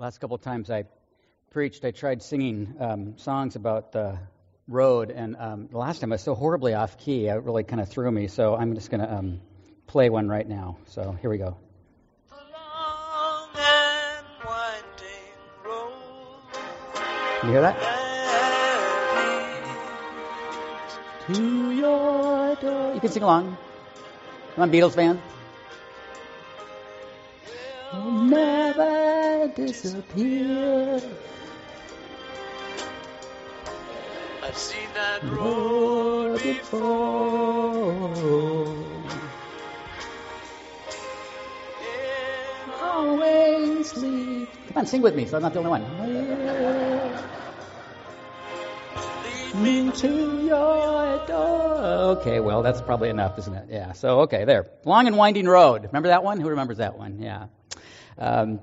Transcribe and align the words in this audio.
last 0.00 0.18
couple 0.18 0.34
of 0.34 0.40
times 0.40 0.70
I 0.70 0.84
preached, 1.50 1.84
I 1.84 1.90
tried 1.90 2.22
singing 2.22 2.74
um, 2.80 3.18
songs 3.18 3.54
about 3.54 3.92
the 3.92 4.18
road, 4.66 5.10
and 5.10 5.36
um, 5.38 5.68
the 5.70 5.76
last 5.76 6.00
time 6.00 6.10
I 6.10 6.14
was 6.14 6.22
so 6.22 6.34
horribly 6.34 6.72
off 6.72 6.96
key, 6.96 7.26
it 7.26 7.42
really 7.42 7.64
kind 7.64 7.82
of 7.82 7.88
threw 7.90 8.10
me. 8.10 8.26
So 8.26 8.56
I'm 8.56 8.74
just 8.74 8.90
going 8.90 9.02
to 9.02 9.14
um, 9.14 9.42
play 9.86 10.08
one 10.08 10.26
right 10.26 10.48
now. 10.48 10.78
So 10.86 11.12
here 11.20 11.28
we 11.28 11.36
go. 11.36 11.58
Can 17.40 17.48
you 17.48 17.52
hear 17.52 17.60
that? 17.60 17.76
To 21.26 21.70
your 21.72 22.56
door. 22.56 22.94
You 22.94 23.00
can 23.00 23.10
sing 23.10 23.22
along. 23.22 23.58
Come 24.54 24.62
on, 24.62 24.70
Beatles 24.70 24.94
fan. 24.94 25.20
Will 27.92 28.89
disappear. 29.48 31.00
I've 34.42 34.56
seen 34.56 34.88
that 34.94 35.22
road 35.24 36.42
before. 36.42 38.10
Always 42.82 43.96
lead. 43.96 44.48
Come 44.68 44.76
on, 44.76 44.86
sing 44.86 45.02
with 45.02 45.14
me 45.14 45.26
so 45.26 45.36
I'm 45.36 45.42
not 45.42 45.52
the 45.52 45.60
only 45.60 45.70
one. 45.70 45.82
Me 49.62 49.90
to 49.92 50.44
your 50.44 51.26
door. 51.26 51.76
Okay, 52.18 52.40
well, 52.40 52.62
that's 52.62 52.80
probably 52.80 53.08
enough, 53.08 53.38
isn't 53.38 53.54
it? 53.54 53.66
Yeah, 53.70 53.92
so, 53.92 54.20
okay, 54.20 54.44
there. 54.44 54.66
Long 54.84 55.06
and 55.06 55.16
winding 55.16 55.46
road. 55.46 55.84
Remember 55.84 56.08
that 56.08 56.24
one? 56.24 56.40
Who 56.40 56.48
remembers 56.48 56.78
that 56.78 56.96
one? 56.98 57.20
Yeah. 57.20 57.46
Um, 58.18 58.60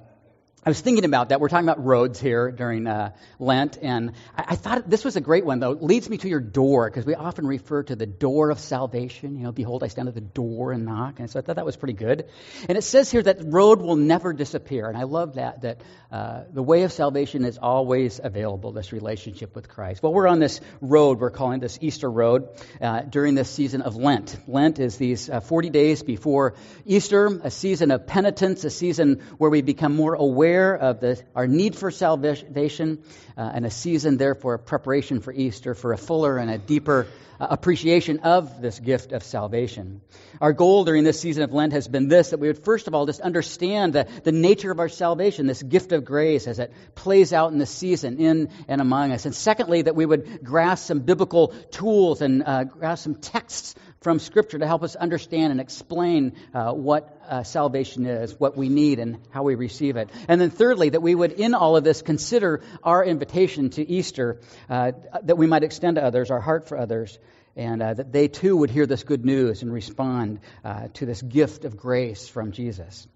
I 0.68 0.70
was 0.70 0.82
thinking 0.82 1.06
about 1.06 1.30
that. 1.30 1.40
We're 1.40 1.48
talking 1.48 1.66
about 1.66 1.86
roads 1.86 2.20
here 2.20 2.52
during 2.52 2.88
uh, 2.88 3.14
Lent, 3.40 3.78
and 3.82 4.12
I, 4.36 4.48
I, 4.50 4.56
thought 4.58 4.90
this 4.90 5.06
was 5.06 5.16
a 5.16 5.22
great 5.22 5.46
one, 5.46 5.62
though. 5.62 5.72
It 5.72 5.82
leads 5.82 6.10
me 6.10 6.18
to 6.18 6.28
your 6.28 6.42
door, 6.42 6.90
because 6.90 7.06
we 7.06 7.16
often 7.16 7.48
refer 7.48 7.84
to 7.84 7.96
the 7.96 8.06
door 8.06 8.50
of 8.50 8.60
salvation. 8.60 9.38
You 9.38 9.44
know, 9.44 9.54
behold, 9.54 9.82
I 9.82 9.88
stand 9.88 10.10
at 10.10 10.16
the 10.16 10.20
door 10.20 10.74
and 10.74 10.84
knock. 10.84 11.22
And 11.22 11.30
so 11.30 11.40
I 11.40 11.42
thought 11.42 11.56
that 11.56 11.66
was 11.66 11.78
pretty 11.78 11.94
good. 11.94 12.26
And 12.68 12.78
it 12.78 12.82
says 12.82 13.10
here 13.10 13.24
that 13.24 13.38
road 13.46 13.80
will 13.80 13.96
never 13.96 14.34
disappear, 14.34 14.90
and 14.90 14.98
I 14.98 15.04
love 15.04 15.36
that, 15.36 15.62
that 15.62 15.82
uh, 16.12 16.44
the 16.52 16.64
way 16.64 16.84
of 16.84 16.92
salvation 16.92 17.46
is 17.46 17.58
always 17.58 18.20
available, 18.22 18.74
this 18.74 18.92
relationship 18.92 19.56
with 19.56 19.70
Christ. 19.70 20.04
Well, 20.04 20.12
we're 20.12 20.28
on 20.28 20.40
this 20.40 20.60
road, 20.82 21.22
we're 21.22 21.32
calling 21.32 21.62
this 21.62 21.78
Easter 21.80 22.12
Road, 22.12 22.50
uh, 22.82 23.04
during 23.04 23.36
this 23.36 23.50
season 23.50 23.84
of 23.84 23.96
Lent. 23.96 24.36
Lent 24.48 24.80
is 24.80 24.98
these 24.98 25.30
uh, 25.30 25.40
40 25.40 25.70
days 25.70 26.04
before 26.04 26.56
Easter, 26.86 27.28
a 27.42 27.52
season 27.52 27.92
of 27.92 28.06
penitence, 28.06 28.66
a 28.66 28.70
season 28.70 29.24
where 29.38 29.50
we 29.50 29.62
become 29.62 29.96
more 29.96 30.14
aware 30.14 30.57
aware 30.58 30.76
of 30.78 31.00
our 31.36 31.48
need 31.48 31.76
for 31.76 31.92
salvation 31.92 33.04
uh, 33.38 33.52
and 33.54 33.66
a 33.66 33.72
season, 33.72 34.18
therefore, 34.18 34.56
of 34.56 34.66
preparation 34.66 35.22
for 35.22 35.32
Easter 35.32 35.76
for 35.76 35.94
a 35.94 35.98
fuller 35.98 36.38
and 36.38 36.50
a 36.50 36.58
deeper 36.58 37.08
uh, 37.40 37.48
appreciation 37.52 38.20
of 38.20 38.62
this 38.62 38.80
gift 38.80 39.12
of 39.12 39.22
salvation. 39.22 40.02
Our 40.42 40.54
goal 40.54 40.86
during 40.86 41.04
this 41.04 41.20
season 41.20 41.44
of 41.44 41.54
Lent 41.54 41.74
has 41.74 41.88
been 41.88 42.08
this 42.08 42.32
that 42.32 42.40
we 42.40 42.48
would 42.48 42.64
first 42.64 42.88
of 42.88 42.96
all 42.96 43.06
just 43.06 43.22
understand 43.22 43.94
the, 43.94 44.08
the 44.24 44.32
nature 44.32 44.72
of 44.72 44.80
our 44.80 44.90
salvation, 44.90 45.46
this 45.46 45.62
gift 45.62 45.92
of 45.92 46.04
grace 46.04 46.48
as 46.48 46.58
it 46.58 46.74
plays 46.96 47.34
out 47.34 47.52
in 47.52 47.60
the 47.60 47.68
season, 47.68 48.18
in 48.18 48.50
and 48.68 48.82
among 48.82 49.12
us. 49.12 49.26
And 49.26 49.36
secondly, 49.36 49.84
that 49.84 49.96
we 49.96 50.06
would 50.06 50.44
grasp 50.44 50.88
some 50.88 51.02
biblical 51.02 51.50
tools 51.70 52.22
and 52.22 52.44
uh, 52.44 52.64
grasp 52.64 53.04
some 53.04 53.16
texts 53.16 53.76
from 54.02 54.20
Scripture 54.20 54.58
to 54.60 54.66
help 54.66 54.84
us 54.84 54.96
understand 54.96 55.52
and 55.52 55.60
explain 55.60 56.34
uh, 56.54 56.72
what 56.72 57.22
uh, 57.28 57.44
salvation 57.44 58.06
is, 58.06 58.40
what 58.40 58.56
we 58.56 58.70
need, 58.70 59.00
and 59.00 59.20
how 59.32 59.44
we 59.44 59.56
receive 59.56 59.98
it. 59.98 60.10
And 60.28 60.40
then, 60.40 60.50
thirdly, 60.50 60.90
that 60.90 61.02
we 61.02 61.14
would, 61.14 61.34
in 61.34 61.54
all 61.54 61.76
of 61.76 61.84
this, 61.84 62.02
consider 62.02 62.62
our 62.84 63.04
invitation 63.04 63.27
to 63.28 63.90
Easter, 63.90 64.40
uh, 64.70 64.92
that 65.24 65.38
we 65.38 65.48
might 65.48 65.64
extend 65.64 65.96
to 65.96 66.04
others, 66.04 66.32
our 66.32 66.42
heart 66.42 66.68
for 66.68 66.78
others, 66.78 67.20
and 67.56 67.82
uh, 67.82 67.94
that 67.94 68.12
they 68.12 68.28
too 68.28 68.58
would 68.58 68.70
hear 68.70 68.86
this 68.86 69.04
good 69.04 69.26
news 69.26 69.62
and 69.62 69.74
respond 69.74 70.40
uh, 70.64 70.88
to 70.94 71.06
this 71.06 71.22
gift 71.22 71.66
of 71.66 71.76
grace 71.76 72.28
from 72.28 72.52
Jesus. 72.52 73.08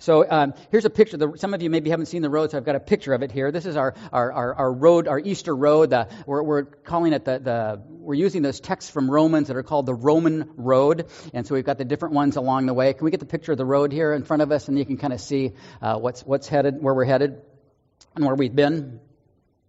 So 0.00 0.24
um, 0.30 0.54
here's 0.70 0.84
a 0.84 0.90
picture. 0.90 1.16
The, 1.16 1.32
some 1.38 1.54
of 1.54 1.62
you 1.62 1.70
maybe 1.70 1.90
haven't 1.90 2.06
seen 2.06 2.22
the 2.22 2.30
road, 2.30 2.52
so 2.52 2.56
I've 2.56 2.64
got 2.64 2.76
a 2.76 2.80
picture 2.80 3.14
of 3.14 3.22
it 3.22 3.32
here. 3.32 3.50
This 3.50 3.66
is 3.66 3.76
our, 3.76 3.94
our, 4.12 4.32
our, 4.32 4.54
our 4.54 4.72
road, 4.72 5.08
our 5.08 5.18
Easter 5.18 5.54
road. 5.54 5.90
The, 5.90 6.08
we're, 6.24 6.42
we're 6.42 6.64
calling 6.64 7.12
it 7.12 7.24
the, 7.24 7.40
the, 7.40 7.82
we're 7.88 8.14
using 8.14 8.42
those 8.42 8.60
texts 8.60 8.92
from 8.92 9.10
Romans 9.10 9.48
that 9.48 9.56
are 9.56 9.64
called 9.64 9.86
the 9.86 9.94
Roman 9.94 10.50
road. 10.56 11.08
And 11.34 11.44
so 11.44 11.56
we've 11.56 11.64
got 11.64 11.78
the 11.78 11.84
different 11.84 12.14
ones 12.14 12.36
along 12.36 12.66
the 12.66 12.74
way. 12.74 12.92
Can 12.92 13.04
we 13.06 13.10
get 13.10 13.18
the 13.18 13.26
picture 13.26 13.50
of 13.50 13.58
the 13.58 13.66
road 13.66 13.92
here 13.92 14.12
in 14.12 14.22
front 14.22 14.42
of 14.42 14.52
us 14.52 14.68
and 14.68 14.78
you 14.78 14.84
can 14.84 14.98
kind 14.98 15.12
of 15.12 15.20
see 15.20 15.54
uh, 15.82 15.98
what's, 15.98 16.24
what's 16.24 16.46
headed, 16.46 16.80
where 16.80 16.94
we're 16.94 17.04
headed 17.04 17.42
and 18.14 18.24
where 18.24 18.36
we've 18.36 18.54
been? 18.54 19.00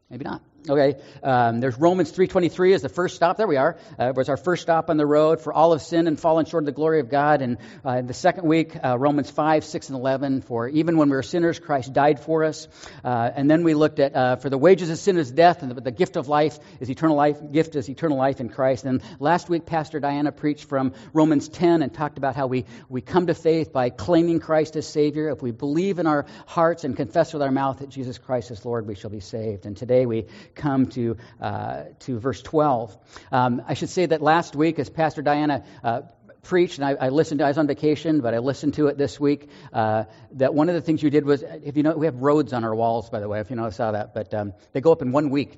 Maybe 0.10 0.24
not. 0.24 0.42
Okay, 0.68 1.00
um, 1.24 1.62
there's 1.62 1.78
Romans 1.80 2.12
3.23 2.12 2.76
as 2.76 2.82
the 2.82 2.90
first 2.90 3.16
stop. 3.16 3.38
There 3.38 3.48
we 3.48 3.56
are. 3.56 3.78
Uh, 3.98 4.10
it 4.10 4.16
was 4.16 4.28
our 4.28 4.36
first 4.36 4.62
stop 4.62 4.90
on 4.90 4.98
the 4.98 5.06
road. 5.06 5.40
For 5.40 5.54
all 5.54 5.72
of 5.72 5.82
sin 5.82 6.06
and 6.06 6.20
fallen 6.20 6.46
short 6.46 6.64
of 6.64 6.66
the 6.66 6.74
glory 6.74 7.00
of 7.00 7.10
God. 7.10 7.42
And 7.42 7.58
uh, 7.86 8.02
the 8.02 8.14
second 8.14 8.46
week, 8.46 8.76
uh, 8.84 8.98
Romans 8.98 9.30
5, 9.30 9.64
6, 9.64 9.90
and 9.90 9.98
11. 9.98 10.42
For 10.42 10.68
even 10.68 10.98
when 10.98 11.10
we 11.10 11.16
were 11.16 11.24
sinners, 11.24 11.60
Christ 11.60 11.94
died 11.94 12.20
for 12.20 12.44
us. 12.44 12.68
Uh, 13.06 13.30
and 13.34 13.50
then 13.50 13.64
we 13.64 13.74
looked 13.74 14.00
at, 14.00 14.14
uh, 14.14 14.36
for 14.36 14.50
the 14.50 14.58
wages 14.58 14.90
of 14.90 14.98
sin 14.98 15.18
is 15.18 15.32
death, 15.32 15.62
and 15.62 15.72
the, 15.72 15.80
the, 15.80 15.92
gift 15.92 16.18
of 16.18 16.28
life 16.28 16.60
is 16.82 16.90
eternal 16.90 17.16
life. 17.16 17.38
Gift 17.52 17.76
is 17.76 17.90
eternal 17.90 18.18
life 18.18 18.42
in 18.42 18.50
Christ. 18.50 18.84
And 18.84 19.02
last 19.20 19.50
week, 19.50 19.66
Pastor 19.66 20.02
Diana 20.02 20.32
preached 20.34 20.66
from 20.66 20.94
Romans 21.14 21.48
10 21.48 21.82
and 21.84 21.94
talked 21.94 22.18
about 22.18 22.36
how 22.36 22.48
we, 22.48 22.66
we 22.90 23.00
come 23.00 23.28
to 23.28 23.34
faith 23.34 23.72
by 23.72 23.92
claiming 23.92 24.40
Christ 24.40 24.76
as 24.76 24.86
Savior. 24.86 25.30
If 25.30 25.42
we 25.42 25.52
believe 25.52 26.00
in 26.00 26.08
our 26.08 26.26
hearts 26.48 26.84
and 26.84 26.98
confess 26.98 27.32
with 27.32 27.42
our 27.42 27.52
mouth 27.52 27.80
that 27.80 27.90
Jesus 27.90 28.18
Christ 28.18 28.52
is 28.52 28.66
Lord, 28.66 28.88
we 28.88 28.96
shall 28.96 29.10
be 29.10 29.22
saved. 29.22 29.66
And 29.66 29.78
today 29.78 30.06
we 30.06 30.26
come 30.56 30.88
to, 30.88 31.18
uh, 31.42 31.84
to 32.00 32.20
verse 32.20 32.42
12. 32.42 32.98
Um, 33.32 33.62
I 33.68 33.74
should 33.74 33.90
say 33.90 34.06
that 34.06 34.22
last 34.22 34.56
week, 34.56 34.80
as 34.80 34.90
Pastor 34.90 35.22
Diana 35.22 35.64
uh, 35.84 36.02
preached, 36.44 36.80
and 36.80 36.86
I, 36.86 37.08
I, 37.08 37.10
listened 37.10 37.40
to, 37.40 37.46
I 37.46 37.50
was 37.50 37.58
on 37.58 37.68
vacation, 37.68 38.22
but 38.22 38.34
I 38.34 38.40
listened 38.40 38.76
to 38.76 38.88
it 38.88 38.98
this 38.98 39.20
week, 39.20 39.50
uh, 39.74 40.06
that 40.34 40.54
one 40.54 40.70
of 40.70 40.76
the 40.76 40.82
things 40.82 41.04
you 41.04 41.10
did 41.10 41.26
was, 41.26 41.44
if 41.44 41.78
you 41.78 41.84
know, 41.84 41.96
we 41.96 42.06
have 42.06 42.22
roads 42.22 42.54
on 42.54 42.64
our 42.64 42.74
walls, 42.74 43.10
by 43.10 43.20
the 43.20 43.28
way, 43.28 43.40
if 43.40 43.50
you 43.50 43.56
know, 43.56 43.66
I 43.66 43.70
saw 43.70 43.92
that, 43.92 44.14
but 44.14 44.34
um, 44.34 44.54
they 44.74 44.82
go 44.82 44.92
up 44.92 45.02
in 45.02 45.12
one 45.12 45.30
week. 45.30 45.58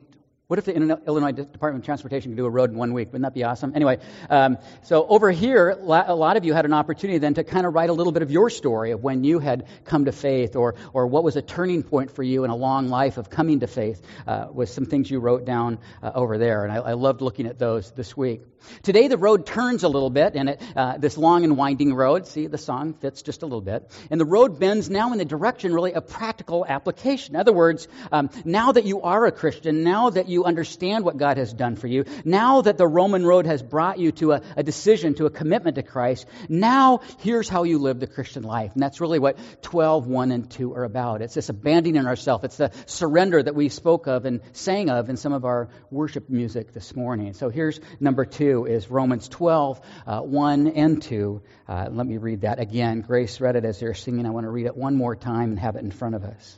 What 0.52 0.60
if 0.60 0.66
the 0.66 0.76
Illinois 0.76 1.32
Department 1.32 1.82
of 1.82 1.86
Transportation 1.86 2.32
could 2.32 2.36
do 2.36 2.46
a 2.46 2.50
road 2.50 2.72
in 2.72 2.76
one 2.76 2.92
week? 2.92 3.08
Wouldn't 3.14 3.24
that 3.24 3.34
be 3.34 3.46
awesome? 3.46 3.72
Anyway, 3.74 4.00
um, 4.30 4.58
so 4.84 5.08
over 5.08 5.32
here, 5.32 5.70
a 5.70 6.14
lot 6.14 6.36
of 6.36 6.44
you 6.44 6.54
had 6.54 6.66
an 6.66 6.74
opportunity 6.74 7.20
then 7.20 7.36
to 7.36 7.46
kind 7.46 7.66
of 7.66 7.74
write 7.74 7.90
a 7.90 7.94
little 7.94 8.12
bit 8.12 8.22
of 8.22 8.32
your 8.32 8.50
story 8.50 8.92
of 8.92 9.02
when 9.02 9.24
you 9.24 9.40
had 9.40 9.66
come 9.86 10.04
to 10.04 10.12
faith 10.12 10.58
or, 10.58 10.76
or 10.92 11.08
what 11.08 11.24
was 11.24 11.38
a 11.38 11.42
turning 11.42 11.84
point 11.84 12.12
for 12.12 12.22
you 12.22 12.44
in 12.44 12.50
a 12.50 12.56
long 12.58 12.90
life 12.90 13.18
of 13.18 13.30
coming 13.30 13.62
to 13.62 13.68
faith 13.68 14.02
uh, 14.28 14.48
with 14.52 14.68
some 14.68 14.86
things 14.86 15.10
you 15.10 15.22
wrote 15.22 15.46
down 15.46 15.80
uh, 16.04 16.12
over 16.16 16.38
there. 16.38 16.66
And 16.66 16.74
I, 16.74 16.80
I, 16.80 16.94
loved 16.96 17.22
looking 17.22 17.46
at 17.46 17.58
those 17.58 17.90
this 17.92 18.18
week. 18.18 18.42
Today, 18.84 19.08
the 19.08 19.18
road 19.18 19.46
turns 19.46 19.84
a 19.84 19.88
little 19.88 20.10
bit, 20.10 20.36
and 20.36 20.50
it, 20.50 20.62
uh, 20.76 20.98
this 20.98 21.18
long 21.18 21.46
and 21.46 21.58
winding 21.58 21.94
road, 21.94 22.28
see, 22.28 22.48
the 22.48 22.58
song 22.58 22.94
fits 22.94 23.22
just 23.22 23.42
a 23.42 23.46
little 23.46 23.62
bit. 23.62 23.90
And 24.12 24.20
the 24.20 24.26
road 24.26 24.60
bends 24.60 24.90
now 24.90 25.14
in 25.14 25.18
the 25.18 25.26
direction, 25.26 25.74
really, 25.74 25.94
of 25.94 26.08
practical 26.08 26.66
application. 26.68 27.36
In 27.36 27.42
other 27.42 27.54
words, 27.54 27.88
um, 28.12 28.30
now 28.46 28.74
that 28.74 28.86
you 28.86 29.02
are 29.02 29.26
a 29.26 29.32
Christian, 29.32 29.84
now 29.84 30.10
that 30.10 30.28
you 30.28 30.41
understand 30.46 31.06
what 31.06 31.18
God 31.18 31.38
has 31.38 31.54
done 31.54 31.76
for 31.76 31.88
you, 31.88 32.06
now 32.26 32.62
that 32.62 32.78
the 32.78 32.88
Roman 32.88 33.26
road 33.26 33.46
has 33.46 33.62
brought 33.62 34.00
you 34.00 34.12
to 34.14 34.34
a, 34.34 34.42
a 34.56 34.64
decision, 34.64 35.14
to 35.16 35.26
a 35.26 35.30
commitment 35.30 35.76
to 35.76 35.84
Christ, 35.84 36.26
now 36.50 37.02
here's 37.20 37.50
how 37.50 37.64
you 37.64 37.80
live 37.80 38.00
the 38.00 38.08
Christian 38.08 38.44
life. 38.44 38.74
And 38.74 38.82
that's 38.82 39.02
really 39.02 39.20
what 39.20 39.38
12, 39.62 40.08
1 40.08 40.32
and 40.32 40.50
2 40.50 40.76
are 40.76 40.84
about. 40.84 41.22
It's 41.22 41.34
this 41.34 41.50
abandoning 41.50 42.06
ourselves. 42.06 42.44
It's 42.44 42.58
the 42.58 42.72
surrender 42.86 43.42
that 43.42 43.56
we 43.56 43.70
spoke 43.70 44.08
of 44.08 44.26
and 44.26 44.42
sang 44.54 44.90
of 44.90 45.10
in 45.10 45.18
some 45.18 45.34
of 45.34 45.46
our 45.46 45.70
worship 45.90 46.30
music 46.30 46.74
this 46.74 46.96
morning. 46.96 47.34
So 47.34 47.50
here's 47.50 47.80
number 48.00 48.26
two 48.26 48.66
is 48.66 48.90
Romans 48.90 49.28
12, 49.28 49.82
uh, 50.08 50.22
1 50.22 50.68
and 50.68 51.02
2. 51.02 51.42
Uh, 51.68 51.90
let 51.92 52.08
me 52.08 52.18
read 52.18 52.42
that 52.42 52.60
again. 52.60 53.02
Grace 53.02 53.40
read 53.40 53.56
it 53.56 53.66
as 53.66 53.80
they're 53.80 53.94
singing. 53.94 54.26
I 54.26 54.30
want 54.30 54.46
to 54.46 54.50
read 54.50 54.66
it 54.66 54.76
one 54.76 54.96
more 54.96 55.16
time 55.16 55.52
and 55.52 55.60
have 55.60 55.76
it 55.76 55.84
in 55.84 55.92
front 55.92 56.16
of 56.16 56.24
us. 56.24 56.58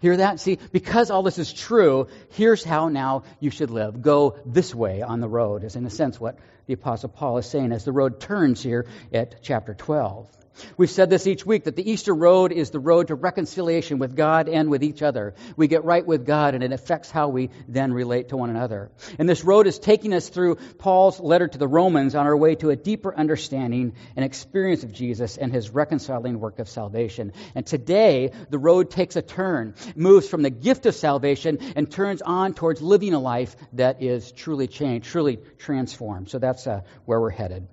Hear 0.00 0.18
that? 0.18 0.40
See, 0.40 0.58
because 0.72 1.10
all 1.10 1.22
this 1.22 1.38
is 1.38 1.52
true, 1.52 2.08
here's 2.32 2.62
how 2.62 2.88
now 2.88 3.24
you 3.40 3.50
should 3.50 3.70
live. 3.70 4.02
Go 4.02 4.38
this 4.44 4.74
way 4.74 5.02
on 5.02 5.20
the 5.20 5.28
road, 5.28 5.64
is 5.64 5.76
in 5.76 5.86
a 5.86 5.90
sense 5.90 6.20
what 6.20 6.38
the 6.66 6.74
Apostle 6.74 7.08
Paul 7.08 7.38
is 7.38 7.46
saying 7.46 7.72
as 7.72 7.84
the 7.84 7.92
road 7.92 8.20
turns 8.20 8.62
here 8.62 8.86
at 9.12 9.42
chapter 9.42 9.74
12. 9.74 10.28
We've 10.76 10.90
said 10.90 11.10
this 11.10 11.26
each 11.26 11.44
week 11.44 11.64
that 11.64 11.76
the 11.76 11.90
Easter 11.90 12.14
road 12.14 12.52
is 12.52 12.70
the 12.70 12.78
road 12.78 13.08
to 13.08 13.14
reconciliation 13.14 13.98
with 13.98 14.16
God 14.16 14.48
and 14.48 14.70
with 14.70 14.82
each 14.82 15.02
other. 15.02 15.34
We 15.56 15.68
get 15.68 15.84
right 15.84 16.04
with 16.04 16.26
God 16.26 16.54
and 16.54 16.62
it 16.62 16.72
affects 16.72 17.10
how 17.10 17.28
we 17.28 17.50
then 17.68 17.92
relate 17.92 18.30
to 18.30 18.36
one 18.36 18.50
another. 18.50 18.90
And 19.18 19.28
this 19.28 19.44
road 19.44 19.66
is 19.66 19.78
taking 19.78 20.12
us 20.12 20.28
through 20.28 20.56
Paul's 20.78 21.20
letter 21.20 21.48
to 21.48 21.58
the 21.58 21.68
Romans 21.68 22.14
on 22.14 22.26
our 22.26 22.36
way 22.36 22.54
to 22.56 22.70
a 22.70 22.76
deeper 22.76 23.14
understanding 23.14 23.94
and 24.16 24.24
experience 24.24 24.82
of 24.84 24.92
Jesus 24.92 25.36
and 25.36 25.52
his 25.52 25.70
reconciling 25.70 26.40
work 26.40 26.58
of 26.58 26.68
salvation. 26.68 27.32
And 27.54 27.66
today, 27.66 28.32
the 28.50 28.58
road 28.58 28.90
takes 28.90 29.16
a 29.16 29.22
turn, 29.22 29.74
moves 29.94 30.28
from 30.28 30.42
the 30.42 30.50
gift 30.50 30.86
of 30.86 30.94
salvation 30.94 31.58
and 31.76 31.90
turns 31.90 32.22
on 32.22 32.54
towards 32.54 32.82
living 32.82 33.14
a 33.14 33.20
life 33.20 33.56
that 33.74 34.02
is 34.02 34.32
truly 34.32 34.66
changed, 34.66 35.08
truly 35.08 35.38
transformed. 35.58 36.30
So 36.30 36.38
that's 36.38 36.66
uh, 36.66 36.82
where 37.04 37.20
we're 37.20 37.30
headed. 37.30 37.66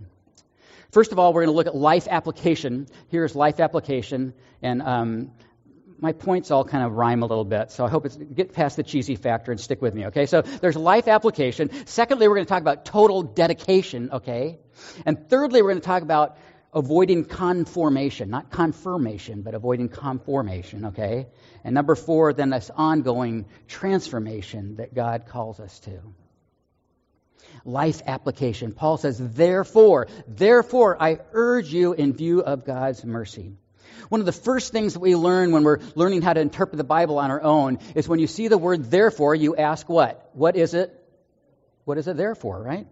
First 0.94 1.12
of 1.12 1.18
all, 1.18 1.34
we're 1.34 1.46
going 1.46 1.54
to 1.54 1.58
look 1.58 1.66
at 1.66 1.76
life 1.76 2.08
application. 2.08 2.86
Here's 3.10 3.36
life 3.36 3.60
application, 3.60 4.36
and 4.62 4.80
um, 4.84 5.32
my 5.98 6.12
points 6.12 6.52
all 6.52 6.64
kind 6.64 6.86
of 6.86 6.94
rhyme 6.94 7.24
a 7.24 7.26
little 7.26 7.46
bit, 7.46 7.72
so 7.72 7.84
I 7.84 7.90
hope 7.90 8.06
it's 8.06 8.16
get 8.16 8.54
past 8.54 8.76
the 8.76 8.84
cheesy 8.84 9.16
factor 9.16 9.52
and 9.52 9.60
stick 9.60 9.82
with 9.82 9.96
me. 9.96 10.06
Okay, 10.08 10.28
so 10.28 10.44
there's 10.44 10.76
life 10.76 11.08
application. 11.08 11.72
Secondly, 11.88 12.28
we're 12.28 12.36
going 12.36 12.46
to 12.46 12.50
talk 12.50 12.62
about 12.62 12.86
total 12.86 13.24
dedication. 13.24 14.12
Okay, 14.12 14.60
and 15.04 15.28
thirdly, 15.30 15.64
we're 15.64 15.72
going 15.72 15.82
to 15.82 15.88
talk 15.88 16.04
about 16.04 16.38
avoiding 16.76 17.26
conformation, 17.26 18.30
not 18.30 18.52
confirmation, 18.52 19.42
but 19.42 19.56
avoiding 19.56 19.90
conformation. 19.90 20.86
Okay, 20.86 21.26
and 21.64 21.74
number 21.74 21.96
four, 21.96 22.34
then 22.34 22.52
this 22.52 22.70
ongoing 22.70 23.48
transformation 23.68 24.76
that 24.76 24.94
God 24.94 25.26
calls 25.26 25.60
us 25.60 25.80
to 25.80 26.14
life 27.66 28.02
application. 28.06 28.74
Paul 28.74 28.98
says, 28.98 29.18
therefore, 29.18 30.08
therefore, 30.28 31.02
I 31.02 31.20
urge 31.32 31.74
you 31.74 31.94
in 31.94 32.14
view 32.14 32.42
of 32.42 32.66
God's 32.66 33.04
mercy. 33.06 33.54
One 34.10 34.20
of 34.20 34.26
the 34.26 34.32
first 34.32 34.72
things 34.72 34.94
that 34.94 35.00
we 35.00 35.16
learn 35.16 35.52
when 35.52 35.64
we're 35.64 35.80
learning 35.96 36.22
how 36.22 36.34
to 36.34 36.42
interpret 36.42 36.78
the 36.78 36.84
Bible 36.84 37.18
on 37.20 37.32
our 37.32 37.42
own 37.42 37.80
is 37.96 38.08
when 38.08 38.20
you 38.20 38.28
see 38.28 38.48
the 38.48 38.58
word 38.58 38.92
therefore, 38.92 39.34
you 39.34 39.56
ask 39.56 39.88
what? 39.88 40.30
What 40.34 40.56
is 40.56 40.74
it? 40.74 40.94
What 41.86 41.98
is 41.98 42.08
it 42.08 42.18
there 42.18 42.36
for, 42.36 42.62
right? 42.62 42.88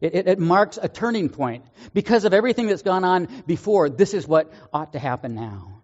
It, 0.00 0.14
it, 0.14 0.28
it, 0.28 0.38
marks 0.38 0.78
a 0.80 0.88
turning 0.88 1.28
point. 1.28 1.64
Because 1.92 2.24
of 2.24 2.32
everything 2.32 2.68
that's 2.68 2.82
gone 2.82 3.04
on 3.04 3.26
before, 3.46 3.90
this 3.90 4.14
is 4.14 4.28
what 4.28 4.52
ought 4.72 4.92
to 4.92 4.98
happen 4.98 5.34
now. 5.34 5.77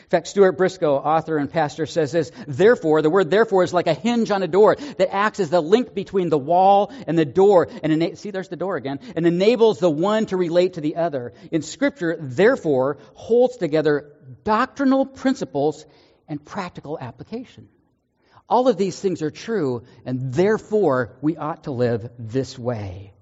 In 0.00 0.08
fact, 0.08 0.26
Stuart 0.26 0.52
Briscoe, 0.52 0.96
author 0.96 1.38
and 1.38 1.50
pastor, 1.50 1.86
says 1.86 2.12
this 2.12 2.30
Therefore, 2.46 3.02
the 3.02 3.10
word 3.10 3.30
therefore 3.30 3.62
is 3.62 3.72
like 3.72 3.86
a 3.86 3.94
hinge 3.94 4.30
on 4.30 4.42
a 4.42 4.48
door 4.48 4.76
that 4.76 5.14
acts 5.14 5.40
as 5.40 5.50
the 5.50 5.60
link 5.60 5.94
between 5.94 6.28
the 6.28 6.38
wall 6.38 6.92
and 7.06 7.18
the 7.18 7.24
door. 7.24 7.68
And 7.82 7.92
ena- 7.92 8.16
see, 8.16 8.30
there's 8.30 8.48
the 8.48 8.56
door 8.56 8.76
again, 8.76 9.00
and 9.16 9.26
enables 9.26 9.78
the 9.78 9.90
one 9.90 10.26
to 10.26 10.36
relate 10.36 10.74
to 10.74 10.80
the 10.80 10.96
other. 10.96 11.32
In 11.50 11.62
Scripture, 11.62 12.16
therefore, 12.18 12.98
holds 13.14 13.56
together 13.56 14.12
doctrinal 14.44 15.06
principles 15.06 15.84
and 16.28 16.44
practical 16.44 16.98
application. 16.98 17.68
All 18.48 18.68
of 18.68 18.76
these 18.76 18.98
things 18.98 19.22
are 19.22 19.30
true, 19.30 19.84
and 20.04 20.34
therefore, 20.34 21.16
we 21.22 21.36
ought 21.36 21.64
to 21.64 21.70
live 21.70 22.10
this 22.18 22.58
way. 22.58 23.12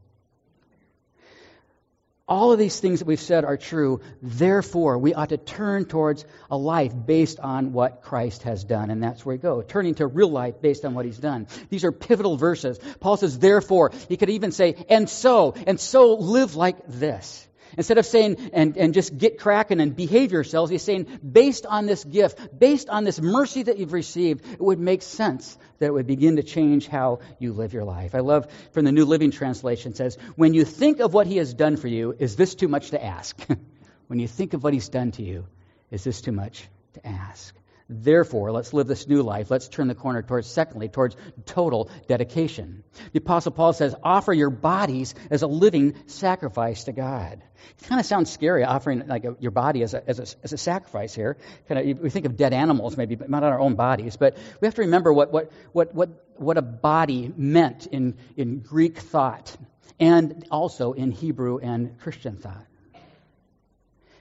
All 2.31 2.53
of 2.53 2.61
these 2.61 2.79
things 2.79 3.01
that 3.01 3.07
we've 3.07 3.21
said 3.21 3.45
are 3.45 3.57
true. 3.57 4.03
Therefore, 4.23 4.97
we 4.99 5.15
ought 5.15 5.31
to 5.31 5.37
turn 5.37 5.85
towards 5.85 6.25
a 6.49 6.57
life 6.57 6.93
based 6.95 7.41
on 7.41 7.73
what 7.73 8.03
Christ 8.03 8.45
has 8.45 8.63
done. 8.63 8.91
And 8.91 9.03
that's 9.03 9.27
where 9.27 9.35
we 9.35 9.43
go, 9.43 9.63
turning 9.63 9.97
to 9.97 10.07
real 10.07 10.31
life 10.31 10.63
based 10.63 10.85
on 10.85 10.95
what 10.95 11.05
he's 11.05 11.19
done. 11.19 11.49
These 11.71 11.85
are 11.85 11.91
pivotal 11.91 12.37
verses. 12.37 12.79
Paul 13.01 13.17
says, 13.17 13.37
therefore. 13.37 13.91
He 14.09 14.17
could 14.17 14.31
even 14.31 14.53
say, 14.53 14.77
and 14.89 15.11
so, 15.11 15.55
and 15.67 15.81
so 15.81 16.15
live 16.15 16.55
like 16.55 16.87
this. 16.87 17.49
Instead 17.81 17.97
of 17.97 18.05
saying, 18.05 18.51
and, 18.53 18.77
and 18.77 18.93
just 18.93 19.17
get 19.17 19.39
cracking 19.39 19.81
and 19.81 19.97
behave 19.97 20.33
yourselves, 20.33 20.71
he's 20.71 20.83
saying, 20.83 21.07
based 21.27 21.65
on 21.65 21.87
this 21.87 22.05
gift, 22.05 22.39
based 22.59 22.91
on 22.91 23.05
this 23.05 23.19
mercy 23.19 23.63
that 23.63 23.79
you've 23.79 23.95
received, 23.95 24.45
it 24.45 24.61
would 24.61 24.79
make 24.79 25.01
sense 25.01 25.57
that 25.79 25.87
it 25.87 25.93
would 25.95 26.07
begin 26.07 26.37
to 26.37 26.43
change 26.43 26.89
how 26.89 27.21
you 27.39 27.55
live 27.55 27.73
your 27.73 27.85
life. 27.85 28.15
I 28.15 28.19
love 28.19 28.53
from 28.73 28.85
the 28.85 28.93
New 28.93 29.07
Living 29.07 29.31
Translation 29.31 29.95
says, 29.95 30.19
when 30.37 30.53
you 30.53 30.67
think 30.67 31.01
of 31.01 31.15
what 31.15 31.27
he 31.27 31.39
has 31.39 31.55
done 31.55 31.79
for 31.79 31.89
you, 31.89 32.15
is 32.19 32.37
this 32.37 32.55
too 32.55 32.69
much 32.69 32.91
to 32.91 33.03
ask? 33.03 33.41
when 34.09 34.19
you 34.19 34.29
think 34.29 34.53
of 34.53 34.63
what 34.63 34.75
he's 34.75 34.91
done 34.91 35.13
to 35.13 35.23
you, 35.23 35.47
is 35.91 36.05
this 36.05 36.21
too 36.21 36.33
much 36.33 36.69
to 36.93 37.07
ask? 37.07 37.55
Therefore, 37.93 38.53
let's 38.53 38.73
live 38.73 38.87
this 38.87 39.09
new 39.09 39.23
life. 39.23 39.51
Let's 39.51 39.67
turn 39.67 39.89
the 39.89 39.97
corner 39.97 40.23
towards, 40.23 40.47
secondly, 40.47 40.89
towards 40.89 41.17
total 41.45 41.91
dedication. 42.07 42.85
The 43.13 43.19
Apostle 43.19 43.51
Paul 43.51 43.73
says, 43.73 43.97
offer 44.05 44.33
your 44.33 44.51
bodies 44.51 45.17
as 45.29 45.43
a 45.43 45.49
living 45.49 45.97
sacrifice 46.07 46.85
to 46.85 46.93
God. 46.93 47.43
It 47.81 47.89
kind 47.89 47.99
of 48.01 48.07
sounds 48.07 48.31
scary, 48.31 48.63
offering 48.63 49.09
like 49.09 49.25
a, 49.25 49.35
your 49.41 49.51
body 49.51 49.83
as 49.83 49.95
a, 49.95 50.09
as, 50.09 50.21
a, 50.21 50.27
as 50.45 50.53
a 50.53 50.57
sacrifice 50.57 51.13
here. 51.13 51.37
Kind 51.69 51.91
of, 51.91 51.99
we 51.99 52.11
think 52.11 52.27
of 52.27 52.37
dead 52.37 52.53
animals, 52.53 52.97
maybe, 52.97 53.17
but 53.17 53.29
not 53.29 53.43
our 53.43 53.59
own 53.59 53.75
bodies. 53.75 54.17
But 54.17 54.37
we 54.61 54.67
have 54.67 54.77
to 54.77 54.83
remember 54.83 55.13
what, 55.13 55.33
what, 55.33 55.51
what, 55.73 55.93
what, 55.93 56.11
what 56.37 56.59
a 56.59 56.63
body 56.63 57.33
meant 57.37 57.87
in, 57.87 58.19
in 58.37 58.61
Greek 58.61 58.99
thought 58.99 59.57
and 59.99 60.47
also 60.49 60.93
in 60.93 61.11
Hebrew 61.11 61.59
and 61.59 61.99
Christian 61.99 62.37
thought. 62.37 62.70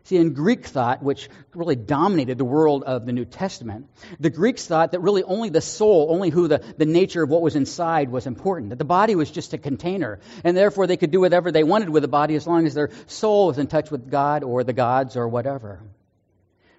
See, 0.09 0.17
in 0.17 0.33
Greek 0.33 0.65
thought, 0.65 1.03
which 1.03 1.29
really 1.53 1.75
dominated 1.75 2.39
the 2.39 2.43
world 2.43 2.81
of 2.83 3.05
the 3.05 3.13
New 3.13 3.25
Testament, 3.25 3.85
the 4.19 4.31
Greeks 4.31 4.65
thought 4.65 4.93
that 4.93 5.01
really 5.01 5.21
only 5.21 5.49
the 5.49 5.61
soul, 5.61 6.07
only 6.09 6.31
who 6.31 6.47
the, 6.47 6.63
the 6.79 6.87
nature 6.87 7.21
of 7.21 7.29
what 7.29 7.43
was 7.43 7.55
inside 7.55 8.09
was 8.09 8.25
important, 8.25 8.71
that 8.71 8.79
the 8.79 8.85
body 8.85 9.13
was 9.13 9.29
just 9.29 9.53
a 9.53 9.59
container, 9.59 10.19
and 10.43 10.57
therefore 10.57 10.87
they 10.87 10.97
could 10.97 11.11
do 11.11 11.19
whatever 11.19 11.51
they 11.51 11.63
wanted 11.63 11.89
with 11.89 12.01
the 12.01 12.07
body 12.07 12.33
as 12.33 12.47
long 12.47 12.65
as 12.65 12.73
their 12.73 12.89
soul 13.05 13.49
was 13.49 13.59
in 13.59 13.67
touch 13.67 13.91
with 13.91 14.09
God 14.09 14.43
or 14.43 14.63
the 14.63 14.73
gods 14.73 15.15
or 15.15 15.27
whatever 15.27 15.79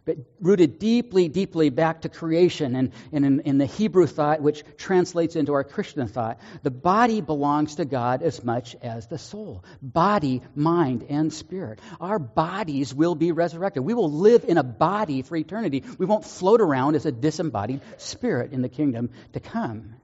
but 0.04 0.16
rooted 0.40 0.78
deeply, 0.78 1.28
deeply 1.28 1.70
back 1.70 2.02
to 2.02 2.08
creation 2.08 2.74
and, 2.74 2.92
and 3.12 3.24
in, 3.24 3.40
in, 3.40 3.58
the 3.58 3.66
Hebrew 3.66 4.06
thought, 4.06 4.40
which 4.40 4.64
translates 4.76 5.36
into 5.36 5.52
our 5.52 5.64
Christian 5.64 6.06
thought. 6.08 6.40
The 6.62 6.70
body 6.70 7.20
belongs 7.20 7.76
to 7.76 7.84
God 7.84 8.22
as 8.22 8.42
much 8.42 8.76
as 8.82 9.06
the 9.06 9.18
soul. 9.18 9.64
Body, 9.82 10.42
mind, 10.54 11.06
and 11.08 11.32
spirit. 11.32 11.80
Our 12.00 12.18
bodies 12.18 12.94
will 12.94 13.14
be 13.14 13.32
resurrected. 13.32 13.84
We 13.84 13.94
will 13.94 14.10
live 14.10 14.44
in 14.44 14.58
a 14.58 14.62
body 14.62 15.22
for 15.22 15.36
eternity. 15.36 15.84
We 15.98 16.06
won't 16.06 16.24
float 16.24 16.60
around 16.60 16.96
as 16.96 17.06
a 17.06 17.12
disembodied 17.12 17.80
spirit 17.98 18.52
in 18.52 18.62
the 18.62 18.68
kingdom 18.68 19.10
to 19.32 19.40
come. 19.40 19.99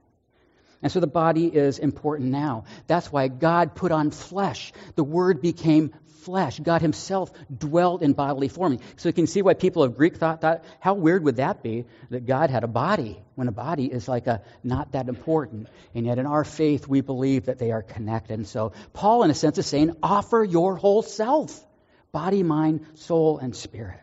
And 0.81 0.91
so 0.91 0.99
the 0.99 1.07
body 1.07 1.47
is 1.47 1.79
important 1.79 2.29
now. 2.31 2.65
That's 2.85 3.11
why 3.11 3.27
God 3.27 3.75
put 3.75 3.91
on 3.91 4.11
flesh. 4.11 4.73
The 4.95 5.03
Word 5.03 5.41
became 5.41 5.93
flesh. 6.21 6.59
God 6.59 6.81
Himself 6.81 7.31
dwelt 7.55 8.01
in 8.03 8.13
bodily 8.13 8.47
form. 8.47 8.79
So 8.97 9.09
you 9.09 9.13
can 9.13 9.27
see 9.27 9.41
why 9.41 9.53
people 9.53 9.81
of 9.83 9.95
Greek 9.95 10.17
thought 10.17 10.41
that. 10.41 10.65
How 10.79 10.93
weird 10.93 11.23
would 11.23 11.37
that 11.37 11.63
be 11.63 11.85
that 12.09 12.25
God 12.25 12.49
had 12.49 12.63
a 12.63 12.67
body 12.67 13.17
when 13.35 13.47
a 13.47 13.51
body 13.51 13.85
is 13.85 14.07
like 14.07 14.27
a 14.27 14.41
not 14.63 14.91
that 14.91 15.07
important? 15.07 15.69
And 15.95 16.05
yet 16.05 16.19
in 16.19 16.25
our 16.25 16.43
faith 16.43 16.87
we 16.87 17.01
believe 17.01 17.45
that 17.45 17.59
they 17.59 17.71
are 17.71 17.81
connected. 17.81 18.33
And 18.33 18.47
so 18.47 18.73
Paul, 18.93 19.23
in 19.23 19.31
a 19.31 19.33
sense, 19.33 19.57
is 19.57 19.65
saying, 19.65 19.95
offer 20.03 20.43
your 20.43 20.75
whole 20.75 21.01
self 21.01 21.63
body, 22.11 22.43
mind, 22.43 22.85
soul, 22.95 23.37
and 23.37 23.55
spirit. 23.55 23.99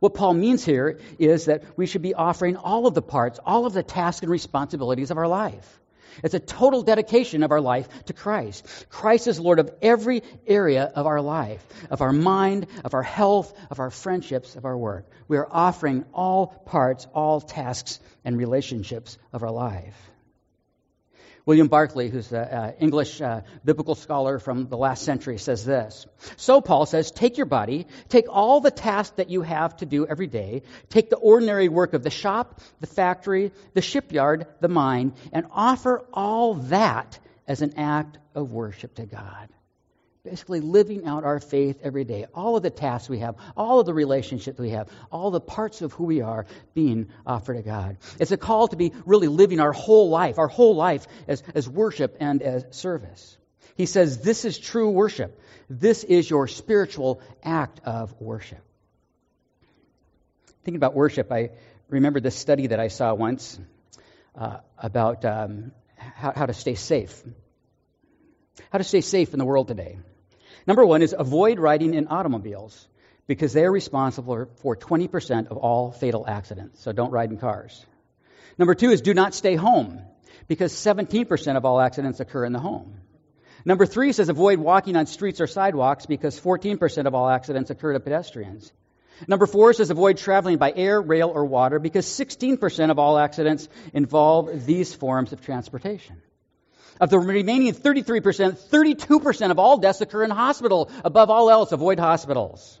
What 0.00 0.14
Paul 0.14 0.34
means 0.34 0.64
here 0.64 1.00
is 1.18 1.46
that 1.46 1.64
we 1.76 1.86
should 1.86 2.02
be 2.02 2.14
offering 2.14 2.56
all 2.56 2.86
of 2.86 2.94
the 2.94 3.02
parts, 3.02 3.38
all 3.44 3.66
of 3.66 3.72
the 3.72 3.82
tasks 3.82 4.22
and 4.22 4.30
responsibilities 4.30 5.10
of 5.10 5.18
our 5.18 5.28
life. 5.28 5.80
It's 6.22 6.34
a 6.34 6.40
total 6.40 6.82
dedication 6.82 7.42
of 7.42 7.50
our 7.50 7.60
life 7.60 7.88
to 8.06 8.12
Christ. 8.12 8.86
Christ 8.88 9.26
is 9.26 9.40
Lord 9.40 9.58
of 9.58 9.70
every 9.80 10.22
area 10.46 10.84
of 10.94 11.06
our 11.06 11.20
life, 11.20 11.64
of 11.90 12.00
our 12.00 12.12
mind, 12.12 12.66
of 12.84 12.94
our 12.94 13.02
health, 13.02 13.52
of 13.70 13.80
our 13.80 13.90
friendships, 13.90 14.56
of 14.56 14.64
our 14.64 14.76
work. 14.76 15.06
We 15.28 15.38
are 15.38 15.48
offering 15.50 16.04
all 16.12 16.46
parts, 16.46 17.06
all 17.14 17.40
tasks, 17.40 18.00
and 18.24 18.36
relationships 18.36 19.18
of 19.32 19.42
our 19.42 19.50
life. 19.50 20.11
William 21.44 21.68
Barclay, 21.68 22.08
who's 22.08 22.32
an 22.32 22.74
English 22.78 23.20
uh, 23.20 23.42
biblical 23.64 23.94
scholar 23.94 24.38
from 24.38 24.68
the 24.68 24.76
last 24.76 25.04
century, 25.04 25.38
says 25.38 25.64
this. 25.64 26.06
So, 26.36 26.60
Paul 26.60 26.86
says, 26.86 27.10
take 27.10 27.36
your 27.36 27.46
body, 27.46 27.86
take 28.08 28.26
all 28.28 28.60
the 28.60 28.70
tasks 28.70 29.16
that 29.16 29.30
you 29.30 29.42
have 29.42 29.76
to 29.78 29.86
do 29.86 30.06
every 30.06 30.28
day, 30.28 30.62
take 30.88 31.10
the 31.10 31.16
ordinary 31.16 31.68
work 31.68 31.94
of 31.94 32.02
the 32.02 32.10
shop, 32.10 32.60
the 32.80 32.86
factory, 32.86 33.52
the 33.74 33.82
shipyard, 33.82 34.46
the 34.60 34.68
mine, 34.68 35.14
and 35.32 35.46
offer 35.50 36.04
all 36.12 36.54
that 36.54 37.18
as 37.48 37.62
an 37.62 37.74
act 37.76 38.18
of 38.34 38.52
worship 38.52 38.94
to 38.94 39.06
God 39.06 39.48
basically 40.24 40.60
living 40.60 41.04
out 41.04 41.24
our 41.24 41.40
faith 41.40 41.80
every 41.82 42.04
day. 42.04 42.26
All 42.32 42.56
of 42.56 42.62
the 42.62 42.70
tasks 42.70 43.08
we 43.08 43.18
have, 43.18 43.34
all 43.56 43.80
of 43.80 43.86
the 43.86 43.94
relationships 43.94 44.56
we 44.56 44.70
have, 44.70 44.88
all 45.10 45.32
the 45.32 45.40
parts 45.40 45.82
of 45.82 45.92
who 45.94 46.04
we 46.04 46.20
are 46.20 46.46
being 46.74 47.08
offered 47.26 47.54
to 47.54 47.62
God. 47.62 47.96
It's 48.20 48.30
a 48.30 48.36
call 48.36 48.68
to 48.68 48.76
be 48.76 48.92
really 49.04 49.26
living 49.26 49.58
our 49.58 49.72
whole 49.72 50.10
life, 50.10 50.38
our 50.38 50.46
whole 50.46 50.76
life 50.76 51.08
as, 51.26 51.42
as 51.56 51.68
worship 51.68 52.18
and 52.20 52.40
as 52.40 52.64
service. 52.70 53.36
He 53.74 53.86
says 53.86 54.18
this 54.18 54.44
is 54.44 54.60
true 54.60 54.90
worship. 54.90 55.40
This 55.68 56.04
is 56.04 56.30
your 56.30 56.46
spiritual 56.46 57.20
act 57.42 57.80
of 57.84 58.14
worship. 58.20 58.62
Thinking 60.62 60.76
about 60.76 60.94
worship, 60.94 61.32
I 61.32 61.50
remember 61.88 62.20
this 62.20 62.36
study 62.36 62.68
that 62.68 62.78
I 62.78 62.88
saw 62.88 63.12
once 63.12 63.58
uh, 64.36 64.58
about 64.78 65.24
um, 65.24 65.72
how, 65.96 66.32
how 66.32 66.46
to 66.46 66.54
stay 66.54 66.76
safe. 66.76 67.24
How 68.70 68.78
to 68.78 68.84
stay 68.84 69.00
safe 69.00 69.32
in 69.32 69.40
the 69.40 69.44
world 69.44 69.66
today. 69.66 69.98
Number 70.66 70.84
one 70.84 71.02
is 71.02 71.14
avoid 71.18 71.58
riding 71.58 71.94
in 71.94 72.08
automobiles 72.08 72.88
because 73.26 73.52
they 73.52 73.64
are 73.64 73.72
responsible 73.72 74.46
for 74.56 74.76
20% 74.76 75.48
of 75.48 75.56
all 75.56 75.92
fatal 75.92 76.24
accidents. 76.26 76.82
So 76.82 76.92
don't 76.92 77.10
ride 77.10 77.30
in 77.30 77.38
cars. 77.38 77.84
Number 78.58 78.74
two 78.74 78.90
is 78.90 79.00
do 79.00 79.14
not 79.14 79.34
stay 79.34 79.56
home 79.56 80.02
because 80.48 80.72
17% 80.72 81.56
of 81.56 81.64
all 81.64 81.80
accidents 81.80 82.20
occur 82.20 82.44
in 82.44 82.52
the 82.52 82.58
home. 82.58 83.00
Number 83.64 83.86
three 83.86 84.12
says 84.12 84.28
avoid 84.28 84.58
walking 84.58 84.96
on 84.96 85.06
streets 85.06 85.40
or 85.40 85.46
sidewalks 85.46 86.06
because 86.06 86.38
14% 86.38 87.06
of 87.06 87.14
all 87.14 87.28
accidents 87.28 87.70
occur 87.70 87.92
to 87.92 88.00
pedestrians. 88.00 88.72
Number 89.28 89.46
four 89.46 89.72
says 89.72 89.90
avoid 89.90 90.16
traveling 90.16 90.58
by 90.58 90.72
air, 90.74 91.00
rail, 91.00 91.30
or 91.32 91.44
water 91.44 91.78
because 91.78 92.06
16% 92.06 92.90
of 92.90 92.98
all 92.98 93.18
accidents 93.18 93.68
involve 93.92 94.66
these 94.66 94.94
forms 94.94 95.32
of 95.32 95.40
transportation. 95.42 96.20
Of 97.00 97.10
the 97.10 97.18
remaining 97.18 97.72
33%, 97.72 98.58
32% 98.68 99.50
of 99.50 99.58
all 99.58 99.78
deaths 99.78 100.00
occur 100.00 100.24
in 100.24 100.30
hospital. 100.30 100.90
Above 101.04 101.30
all 101.30 101.50
else, 101.50 101.72
avoid 101.72 101.98
hospitals. 101.98 102.78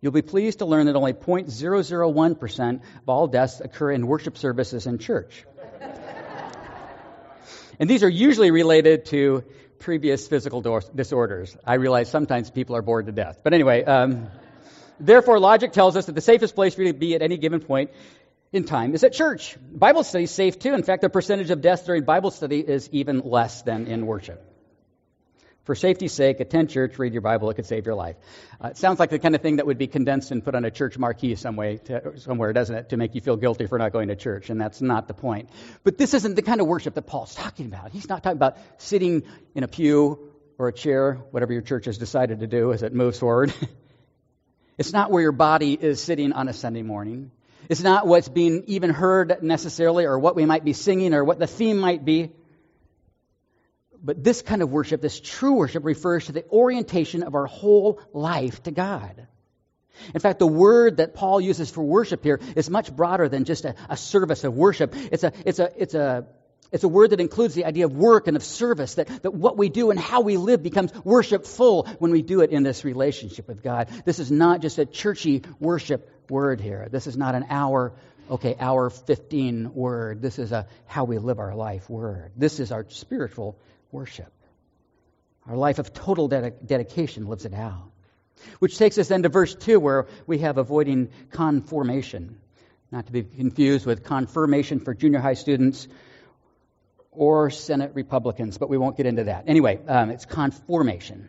You'll 0.00 0.12
be 0.12 0.22
pleased 0.22 0.60
to 0.60 0.66
learn 0.66 0.86
that 0.86 0.94
only 0.94 1.12
0.001% 1.12 2.74
of 2.74 3.08
all 3.08 3.26
deaths 3.26 3.60
occur 3.60 3.90
in 3.90 4.06
worship 4.06 4.38
services 4.38 4.86
in 4.86 4.98
church. 4.98 5.44
and 7.80 7.90
these 7.90 8.04
are 8.04 8.08
usually 8.08 8.52
related 8.52 9.06
to 9.06 9.44
previous 9.80 10.28
physical 10.28 10.60
disorders. 10.94 11.56
I 11.66 11.74
realize 11.74 12.10
sometimes 12.10 12.50
people 12.50 12.76
are 12.76 12.82
bored 12.82 13.06
to 13.06 13.12
death. 13.12 13.40
But 13.42 13.54
anyway, 13.54 13.84
um, 13.84 14.28
therefore, 15.00 15.40
logic 15.40 15.72
tells 15.72 15.96
us 15.96 16.06
that 16.06 16.14
the 16.14 16.20
safest 16.20 16.54
place 16.54 16.74
for 16.74 16.82
you 16.82 16.92
to 16.92 16.98
be 16.98 17.14
at 17.14 17.22
any 17.22 17.36
given 17.36 17.60
point 17.60 17.90
in 18.52 18.64
time 18.64 18.94
is 18.94 19.04
at 19.04 19.12
church. 19.12 19.56
Bible 19.72 20.04
study 20.04 20.24
is 20.24 20.30
safe 20.30 20.58
too. 20.58 20.74
In 20.74 20.82
fact, 20.82 21.02
the 21.02 21.10
percentage 21.10 21.50
of 21.50 21.60
deaths 21.60 21.82
during 21.84 22.04
Bible 22.04 22.30
study 22.30 22.60
is 22.60 22.88
even 22.92 23.20
less 23.20 23.62
than 23.62 23.86
in 23.86 24.06
worship. 24.06 24.44
For 25.68 25.74
safety's 25.74 26.12
sake, 26.12 26.40
attend 26.40 26.70
church, 26.70 26.98
read 26.98 27.12
your 27.12 27.20
Bible, 27.20 27.50
it 27.50 27.54
could 27.54 27.66
save 27.66 27.84
your 27.84 27.94
life. 27.94 28.16
Uh, 28.58 28.68
it 28.68 28.78
sounds 28.78 28.98
like 28.98 29.10
the 29.10 29.18
kind 29.18 29.34
of 29.34 29.42
thing 29.42 29.56
that 29.56 29.66
would 29.66 29.76
be 29.76 29.86
condensed 29.86 30.30
and 30.30 30.42
put 30.42 30.54
on 30.54 30.64
a 30.64 30.70
church 30.70 30.96
marquee 30.96 31.34
some 31.34 31.56
way 31.56 31.76
to, 31.76 32.18
somewhere, 32.18 32.54
doesn't 32.54 32.74
it, 32.74 32.88
to 32.88 32.96
make 32.96 33.14
you 33.14 33.20
feel 33.20 33.36
guilty 33.36 33.66
for 33.66 33.78
not 33.78 33.92
going 33.92 34.08
to 34.08 34.16
church, 34.16 34.48
and 34.48 34.58
that's 34.58 34.80
not 34.80 35.08
the 35.08 35.12
point. 35.12 35.50
But 35.84 35.98
this 35.98 36.14
isn't 36.14 36.36
the 36.36 36.40
kind 36.40 36.62
of 36.62 36.66
worship 36.66 36.94
that 36.94 37.02
Paul's 37.02 37.34
talking 37.34 37.66
about. 37.66 37.90
He's 37.90 38.08
not 38.08 38.22
talking 38.22 38.38
about 38.38 38.56
sitting 38.78 39.24
in 39.54 39.62
a 39.62 39.68
pew 39.68 40.32
or 40.56 40.68
a 40.68 40.72
chair, 40.72 41.16
whatever 41.32 41.52
your 41.52 41.60
church 41.60 41.84
has 41.84 41.98
decided 41.98 42.40
to 42.40 42.46
do 42.46 42.72
as 42.72 42.82
it 42.82 42.94
moves 42.94 43.18
forward. 43.18 43.52
it's 44.78 44.94
not 44.94 45.10
where 45.10 45.20
your 45.20 45.32
body 45.32 45.74
is 45.74 46.02
sitting 46.02 46.32
on 46.32 46.48
a 46.48 46.54
Sunday 46.54 46.82
morning. 46.82 47.30
It's 47.68 47.82
not 47.82 48.06
what's 48.06 48.28
being 48.28 48.64
even 48.66 48.90
heard 48.90 49.42
necessarily, 49.42 50.04
or 50.04 50.18
what 50.18 50.36
we 50.36 50.46
might 50.46 50.64
be 50.64 50.72
singing, 50.72 51.14
or 51.14 51.22
what 51.24 51.38
the 51.38 51.46
theme 51.46 51.78
might 51.78 52.04
be. 52.04 52.30
But 54.02 54.22
this 54.22 54.42
kind 54.42 54.62
of 54.62 54.70
worship, 54.70 55.00
this 55.00 55.20
true 55.20 55.54
worship, 55.54 55.84
refers 55.84 56.26
to 56.26 56.32
the 56.32 56.48
orientation 56.48 57.22
of 57.22 57.34
our 57.34 57.46
whole 57.46 58.00
life 58.12 58.62
to 58.62 58.70
God. 58.70 59.26
In 60.14 60.20
fact, 60.20 60.38
the 60.38 60.46
word 60.46 60.98
that 60.98 61.14
Paul 61.14 61.40
uses 61.40 61.70
for 61.70 61.82
worship 61.82 62.22
here 62.22 62.40
is 62.54 62.70
much 62.70 62.94
broader 62.94 63.28
than 63.28 63.44
just 63.44 63.64
a, 63.64 63.74
a 63.88 63.96
service 63.96 64.44
of 64.44 64.54
worship. 64.54 64.94
It's 64.94 65.24
a, 65.24 65.32
it's, 65.44 65.58
a, 65.58 65.72
it's, 65.76 65.94
a, 65.94 66.26
it's 66.70 66.84
a 66.84 66.88
word 66.88 67.10
that 67.10 67.20
includes 67.20 67.54
the 67.54 67.64
idea 67.64 67.86
of 67.86 67.96
work 67.96 68.26
and 68.28 68.36
of 68.36 68.44
service, 68.44 68.96
that, 68.96 69.22
that 69.22 69.32
what 69.32 69.56
we 69.56 69.70
do 69.70 69.90
and 69.90 69.98
how 69.98 70.20
we 70.20 70.36
live 70.36 70.62
becomes 70.62 70.92
worshipful 71.02 71.84
when 71.98 72.10
we 72.10 72.20
do 72.20 72.40
it 72.40 72.50
in 72.50 72.62
this 72.62 72.84
relationship 72.84 73.48
with 73.48 73.62
God. 73.62 73.88
This 74.04 74.18
is 74.18 74.30
not 74.30 74.60
just 74.60 74.78
a 74.78 74.84
churchy 74.84 75.42
worship 75.58 76.10
word 76.28 76.60
here. 76.60 76.88
This 76.90 77.06
is 77.06 77.16
not 77.16 77.34
an 77.34 77.46
hour, 77.48 77.94
okay, 78.30 78.54
hour 78.60 78.90
15 78.90 79.72
word. 79.74 80.20
This 80.20 80.38
is 80.38 80.52
a 80.52 80.66
how 80.86 81.04
we 81.04 81.16
live 81.16 81.38
our 81.38 81.54
life 81.54 81.88
word. 81.88 82.32
This 82.36 82.60
is 82.60 82.70
our 82.70 82.84
spiritual 82.90 83.58
worship. 83.90 84.32
Our 85.46 85.56
life 85.56 85.78
of 85.78 85.94
total 85.94 86.28
ded- 86.28 86.66
dedication 86.66 87.26
lives 87.26 87.46
it 87.46 87.54
out. 87.54 87.90
Which 88.58 88.76
takes 88.76 88.98
us 88.98 89.08
then 89.08 89.22
to 89.22 89.30
verse 89.30 89.54
2, 89.54 89.80
where 89.80 90.06
we 90.26 90.38
have 90.38 90.58
avoiding 90.58 91.08
conformation. 91.30 92.38
Not 92.92 93.06
to 93.06 93.12
be 93.12 93.22
confused 93.22 93.86
with 93.86 94.04
confirmation 94.04 94.80
for 94.80 94.92
junior 94.94 95.18
high 95.18 95.34
students 95.34 95.88
or 97.18 97.50
Senate 97.50 97.92
Republicans, 97.94 98.56
but 98.56 98.70
we 98.70 98.78
won't 98.78 98.96
get 98.96 99.06
into 99.06 99.24
that. 99.24 99.44
Anyway, 99.46 99.80
um, 99.86 100.10
it's 100.10 100.24
conformation. 100.24 101.28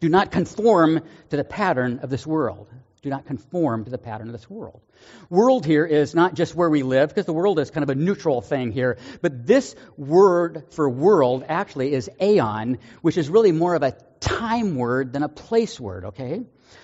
Do 0.00 0.08
not 0.08 0.30
conform 0.30 1.00
to 1.30 1.36
the 1.36 1.44
pattern 1.44 2.00
of 2.02 2.10
this 2.10 2.26
world. 2.26 2.68
Do 3.02 3.10
not 3.10 3.26
conform 3.26 3.84
to 3.84 3.90
the 3.90 3.98
pattern 3.98 4.28
of 4.28 4.32
this 4.32 4.48
world. 4.48 4.80
World 5.28 5.66
here 5.66 5.84
is 5.84 6.14
not 6.14 6.34
just 6.34 6.54
where 6.54 6.70
we 6.70 6.82
live, 6.82 7.08
because 7.08 7.26
the 7.26 7.34
world 7.34 7.58
is 7.58 7.70
kind 7.70 7.82
of 7.82 7.90
a 7.90 7.94
neutral 7.94 8.40
thing 8.40 8.72
here, 8.72 8.98
but 9.20 9.46
this 9.46 9.74
word 9.96 10.64
for 10.70 10.88
world 10.88 11.44
actually 11.48 11.92
is 11.92 12.10
aeon, 12.20 12.78
which 13.02 13.18
is 13.18 13.28
really 13.28 13.52
more 13.52 13.74
of 13.74 13.82
a 13.82 13.92
time 14.20 14.76
word 14.76 15.12
than 15.12 15.22
a 15.22 15.28
place 15.28 15.78
word, 15.80 16.06
okay? 16.06 16.42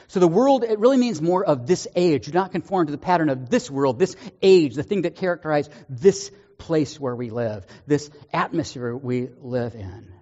So 0.08 0.20
the 0.20 0.28
world, 0.28 0.64
it 0.64 0.78
really 0.78 0.98
means 0.98 1.22
more 1.22 1.44
of 1.44 1.66
this 1.66 1.86
age. 1.94 2.26
Do 2.26 2.32
not 2.32 2.52
conform 2.52 2.86
to 2.86 2.92
the 2.92 2.98
pattern 2.98 3.30
of 3.30 3.48
this 3.48 3.70
world, 3.70 3.98
this 3.98 4.16
age, 4.42 4.74
the 4.74 4.82
thing 4.82 5.02
that 5.02 5.16
characterizes 5.16 5.72
this 5.88 6.30
place 6.60 7.00
where 7.00 7.16
we 7.16 7.30
live, 7.30 7.66
this 7.86 8.10
atmosphere 8.32 8.94
we 8.96 9.28
live 9.40 9.74
in 9.74 10.12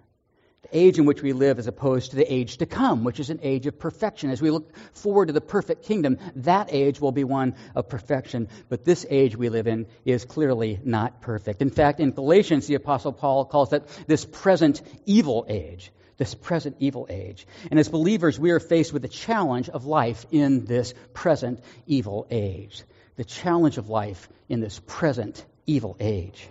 The 0.63 0.79
age 0.79 0.99
in 0.99 1.05
which 1.05 1.23
we 1.23 1.33
live 1.33 1.59
as 1.59 1.67
opposed 1.67 2.11
to 2.11 2.17
the 2.17 2.33
age 2.33 2.59
to 2.59 2.67
come, 2.67 3.05
which 3.05 3.21
is 3.21 3.31
an 3.31 3.41
age 3.43 3.67
of 3.67 3.79
perfection. 3.79 4.31
As 4.31 4.43
we 4.43 4.51
look 4.51 4.75
forward 4.93 5.27
to 5.27 5.33
the 5.33 5.41
perfect 5.41 5.85
kingdom, 5.85 6.19
that 6.37 6.69
age 6.73 7.01
will 7.01 7.13
be 7.13 7.25
one 7.25 7.55
of 7.75 7.89
perfection. 7.89 8.49
But 8.69 8.85
this 8.85 9.07
age 9.09 9.37
we 9.37 9.49
live 9.49 9.67
in 9.67 9.87
is 10.05 10.25
clearly 10.25 10.81
not 10.85 11.21
perfect. 11.21 11.63
In 11.63 11.71
fact, 11.71 12.01
in 12.01 12.11
Galatians, 12.11 12.67
the 12.67 12.75
Apostle 12.75 13.13
Paul 13.13 13.45
calls 13.45 13.73
it 13.73 13.87
this 14.07 14.25
present 14.25 14.83
evil 15.07 15.47
age. 15.49 15.91
This 16.17 16.35
present 16.35 16.77
evil 16.81 17.07
age. 17.09 17.47
And 17.71 17.79
as 17.79 17.89
believers, 17.89 18.39
we 18.39 18.51
are 18.51 18.61
faced 18.61 18.93
with 18.93 19.03
the 19.03 19.09
challenge 19.09 19.69
of 19.69 19.87
life 19.87 20.27
in 20.33 20.65
this 20.65 20.93
present 21.15 21.61
evil 21.87 22.27
age. 22.31 22.83
The 23.17 23.25
challenge 23.25 23.79
of 23.79 23.89
life 23.89 24.29
in 24.49 24.61
this 24.61 24.81
present 24.87 25.45
evil 25.69 25.97
age 26.01 26.49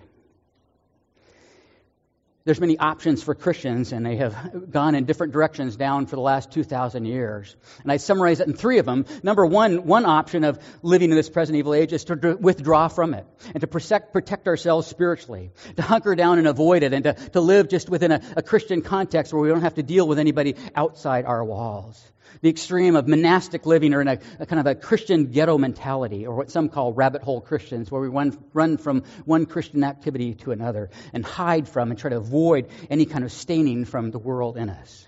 there's 2.47 2.61
many 2.61 2.79
options 2.79 3.21
for 3.21 3.35
Christians, 3.35 3.91
and 3.91 4.05
they 4.05 4.15
have 4.15 4.71
gone 4.71 4.95
in 4.95 5.03
different 5.03 5.33
directions 5.33 5.75
down 5.75 6.05
for 6.05 6.15
the 6.15 6.21
last 6.21 6.49
2,000 6.49 7.03
years. 7.03 7.53
And 7.83 7.91
I 7.91 7.97
summarize 7.97 8.39
it 8.39 8.47
in 8.47 8.53
three 8.53 8.77
of 8.77 8.85
them. 8.85 9.05
Number 9.21 9.45
one, 9.45 9.85
one 9.85 10.05
option 10.05 10.45
of 10.45 10.57
living 10.81 11.09
in 11.09 11.17
this 11.17 11.29
present 11.29 11.57
evil 11.57 11.73
age 11.73 11.91
is 11.91 12.05
to 12.05 12.37
withdraw 12.39 12.87
from 12.87 13.13
it 13.13 13.25
and 13.53 13.59
to 13.59 13.67
protect, 13.67 14.47
ourselves 14.47 14.87
spiritually, 14.87 15.51
to 15.75 15.81
hunker 15.81 16.15
down 16.15 16.37
and 16.37 16.47
avoid 16.47 16.83
it, 16.83 16.93
and 16.93 17.03
to, 17.03 17.15
to 17.31 17.41
live 17.41 17.67
just 17.67 17.89
within 17.89 18.13
a, 18.13 18.21
a 18.37 18.41
Christian 18.41 18.81
context 18.81 19.33
where 19.33 19.41
we 19.41 19.49
don't 19.49 19.59
have 19.59 19.75
to 19.75 19.83
deal 19.83 20.07
with 20.07 20.17
anybody 20.17 20.55
outside 20.73 21.25
our 21.25 21.43
walls 21.43 22.01
the 22.41 22.49
extreme 22.49 22.95
of 22.95 23.07
monastic 23.07 23.65
living 23.65 23.93
or 23.93 24.01
in 24.01 24.07
a, 24.07 24.19
a, 24.39 24.45
kind 24.45 24.59
of 24.59 24.65
a 24.65 24.75
Christian 24.75 25.27
ghetto 25.27 25.57
mentality, 25.57 26.27
or 26.27 26.35
what 26.35 26.51
some 26.51 26.69
call 26.69 26.93
rabbit 26.93 27.21
hole 27.21 27.41
Christians, 27.41 27.91
where 27.91 28.01
we 28.01 28.07
run, 28.07 28.37
run 28.53 28.77
from 28.77 29.03
one 29.25 29.45
Christian 29.45 29.83
activity 29.83 30.35
to 30.35 30.51
another 30.51 30.89
and 31.13 31.25
hide 31.25 31.67
from 31.67 31.91
and 31.91 31.99
try 31.99 32.09
to 32.09 32.17
avoid 32.17 32.69
any 32.89 33.05
kind 33.05 33.23
of 33.23 33.31
staining 33.31 33.85
from 33.85 34.11
the 34.11 34.19
world 34.19 34.57
in 34.57 34.69
us. 34.69 35.07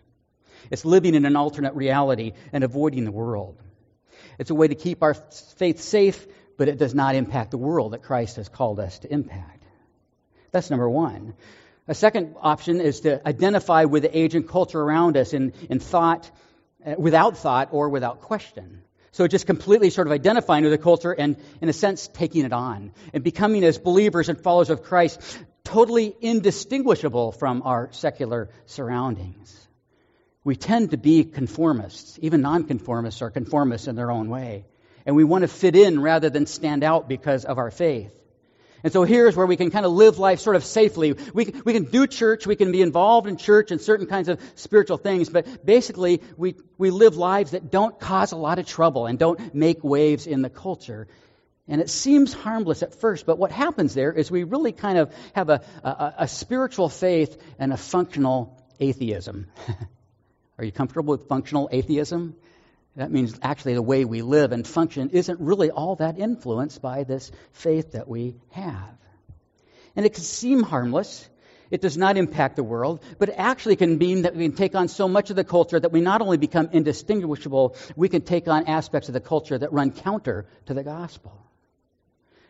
It's 0.71 0.85
living 0.85 1.15
in 1.15 1.25
an 1.25 1.35
alternate 1.35 1.75
reality 1.75 2.33
and 2.51 2.63
avoiding 2.63 3.05
the 3.05 3.11
world. 3.11 3.61
It's 4.37 4.49
a 4.49 4.55
way 4.55 4.67
to 4.67 4.75
keep 4.75 5.03
our 5.03 5.13
faith 5.13 5.81
safe, 5.81 6.27
but 6.57 6.67
it 6.67 6.77
does 6.77 6.93
not 6.93 7.15
impact 7.15 7.51
the 7.51 7.57
world 7.57 7.93
that 7.93 8.03
Christ 8.03 8.37
has 8.37 8.49
called 8.49 8.79
us 8.79 8.99
to 8.99 9.11
impact. 9.11 9.63
That's 10.51 10.69
number 10.69 10.89
one. 10.89 11.33
A 11.87 11.95
second 11.95 12.35
option 12.39 12.81
is 12.81 13.01
to 13.01 13.27
identify 13.27 13.85
with 13.85 14.03
the 14.03 14.17
age 14.17 14.35
and 14.35 14.47
culture 14.47 14.79
around 14.79 15.17
us 15.17 15.33
in, 15.33 15.53
in 15.69 15.79
thought 15.79 16.29
Uh, 16.85 16.95
without 16.97 17.37
thought 17.37 17.69
or 17.71 17.89
without 17.89 18.21
question. 18.21 18.81
So 19.11 19.27
just 19.27 19.45
completely 19.45 19.89
sort 19.89 20.07
of 20.07 20.13
identifying 20.13 20.63
with 20.63 20.71
the 20.71 20.77
culture 20.77 21.11
and, 21.11 21.35
in 21.59 21.67
a 21.67 21.73
sense, 21.73 22.07
taking 22.07 22.45
it 22.45 22.53
on 22.53 22.93
and 23.13 23.21
becoming, 23.21 23.65
as 23.65 23.77
believers 23.77 24.29
and 24.29 24.39
followers 24.39 24.69
of 24.69 24.83
Christ, 24.83 25.19
totally 25.65 26.15
indistinguishable 26.21 27.33
from 27.33 27.63
our 27.63 27.89
secular 27.91 28.49
surroundings. 28.65 29.67
We 30.45 30.55
tend 30.55 30.91
to 30.91 30.97
be 30.97 31.25
conformists. 31.25 32.17
Even 32.21 32.41
nonconformists 32.41 33.21
are 33.21 33.29
conformists 33.29 33.89
in 33.89 33.95
their 33.97 34.09
own 34.09 34.29
way. 34.29 34.65
And 35.05 35.17
we 35.17 35.25
want 35.25 35.41
to 35.41 35.49
fit 35.49 35.75
in 35.75 36.01
rather 36.01 36.29
than 36.29 36.45
stand 36.45 36.85
out 36.85 37.09
because 37.09 37.43
of 37.43 37.57
our 37.57 37.71
faith. 37.71 38.13
And 38.83 38.93
so 38.93 39.03
here's 39.03 39.35
where 39.35 39.45
we 39.45 39.57
can 39.57 39.71
kind 39.71 39.85
of 39.85 39.91
live 39.91 40.19
life 40.19 40.39
sort 40.39 40.55
of 40.55 40.63
safely. 40.63 41.13
We, 41.33 41.53
we 41.65 41.73
can 41.73 41.83
do 41.85 42.07
church, 42.07 42.47
we 42.47 42.55
can 42.55 42.71
be 42.71 42.81
involved 42.81 43.27
in 43.27 43.37
church 43.37 43.71
and 43.71 43.81
certain 43.81 44.07
kinds 44.07 44.29
of 44.29 44.39
spiritual 44.55 44.97
things, 44.97 45.29
but 45.29 45.65
basically 45.65 46.21
we, 46.37 46.55
we 46.77 46.89
live 46.89 47.17
lives 47.17 47.51
that 47.51 47.71
don't 47.71 47.99
cause 47.99 48.31
a 48.31 48.37
lot 48.37 48.59
of 48.59 48.65
trouble 48.65 49.05
and 49.05 49.19
don't 49.19 49.53
make 49.53 49.83
waves 49.83 50.27
in 50.27 50.41
the 50.41 50.49
culture. 50.49 51.07
And 51.67 51.81
it 51.81 51.89
seems 51.89 52.33
harmless 52.33 52.81
at 52.81 52.95
first, 52.95 53.25
but 53.25 53.37
what 53.37 53.51
happens 53.51 53.93
there 53.93 54.11
is 54.11 54.31
we 54.31 54.43
really 54.43 54.71
kind 54.71 54.97
of 54.97 55.13
have 55.35 55.49
a, 55.49 55.61
a, 55.83 56.13
a 56.19 56.27
spiritual 56.27 56.89
faith 56.89 57.37
and 57.59 57.71
a 57.71 57.77
functional 57.77 58.59
atheism. 58.79 59.47
Are 60.57 60.63
you 60.63 60.71
comfortable 60.71 61.11
with 61.11 61.27
functional 61.27 61.69
atheism? 61.71 62.35
That 62.99 63.11
means 63.11 63.33
actually 63.41 63.75
the 63.75 63.81
way 63.81 64.03
we 64.03 64.21
live 64.21 64.51
and 64.51 64.67
function 64.67 65.11
isn't 65.11 65.39
really 65.39 65.71
all 65.71 65.95
that 65.95 66.19
influenced 66.19 66.81
by 66.81 67.05
this 67.05 67.31
faith 67.53 67.93
that 67.93 68.09
we 68.09 68.35
have. 68.51 68.97
And 69.95 70.05
it 70.05 70.13
can 70.13 70.23
seem 70.23 70.63
harmless, 70.63 71.29
It 71.71 71.79
does 71.79 71.97
not 71.97 72.17
impact 72.17 72.57
the 72.57 72.63
world, 72.63 73.01
but 73.17 73.29
it 73.29 73.35
actually 73.37 73.77
can 73.77 73.97
mean 73.97 74.23
that 74.23 74.35
we 74.35 74.43
can 74.43 74.57
take 74.57 74.75
on 74.75 74.89
so 74.89 75.07
much 75.07 75.29
of 75.29 75.37
the 75.37 75.45
culture 75.45 75.79
that 75.79 75.93
we 75.93 76.01
not 76.01 76.21
only 76.21 76.37
become 76.37 76.69
indistinguishable, 76.73 77.77
we 77.95 78.09
can 78.09 78.21
take 78.21 78.49
on 78.49 78.65
aspects 78.67 79.07
of 79.07 79.13
the 79.13 79.21
culture 79.21 79.57
that 79.57 79.71
run 79.71 79.91
counter 79.91 80.47
to 80.65 80.73
the 80.73 80.83
gospel. 80.83 81.31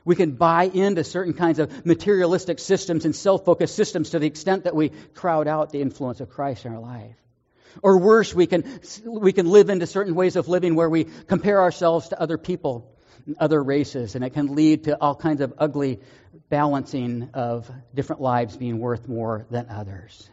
We 0.03 0.15
can 0.15 0.31
buy 0.31 0.63
into 0.63 1.03
certain 1.03 1.33
kinds 1.33 1.59
of 1.59 1.85
materialistic 1.85 2.57
systems 2.57 3.05
and 3.05 3.15
self 3.15 3.45
focused 3.45 3.75
systems 3.75 4.11
to 4.11 4.19
the 4.19 4.27
extent 4.27 4.63
that 4.63 4.75
we 4.75 4.89
crowd 5.13 5.47
out 5.47 5.71
the 5.71 5.81
influence 5.81 6.21
of 6.21 6.29
Christ 6.29 6.65
in 6.65 6.73
our 6.73 6.79
life. 6.79 7.17
Or 7.81 7.99
worse, 7.99 8.33
we 8.33 8.47
can, 8.47 8.79
we 9.05 9.33
can 9.33 9.47
live 9.47 9.69
into 9.69 9.87
certain 9.87 10.15
ways 10.15 10.35
of 10.35 10.47
living 10.47 10.75
where 10.75 10.89
we 10.89 11.05
compare 11.05 11.61
ourselves 11.61 12.09
to 12.09 12.21
other 12.21 12.37
people 12.37 12.91
and 13.25 13.37
other 13.39 13.61
races, 13.61 14.15
and 14.15 14.23
it 14.23 14.31
can 14.31 14.55
lead 14.55 14.85
to 14.85 14.99
all 14.99 15.15
kinds 15.15 15.41
of 15.41 15.53
ugly 15.57 15.99
balancing 16.49 17.29
of 17.33 17.69
different 17.93 18.21
lives 18.21 18.57
being 18.57 18.79
worth 18.79 19.07
more 19.07 19.45
than 19.49 19.67
others. 19.69 20.29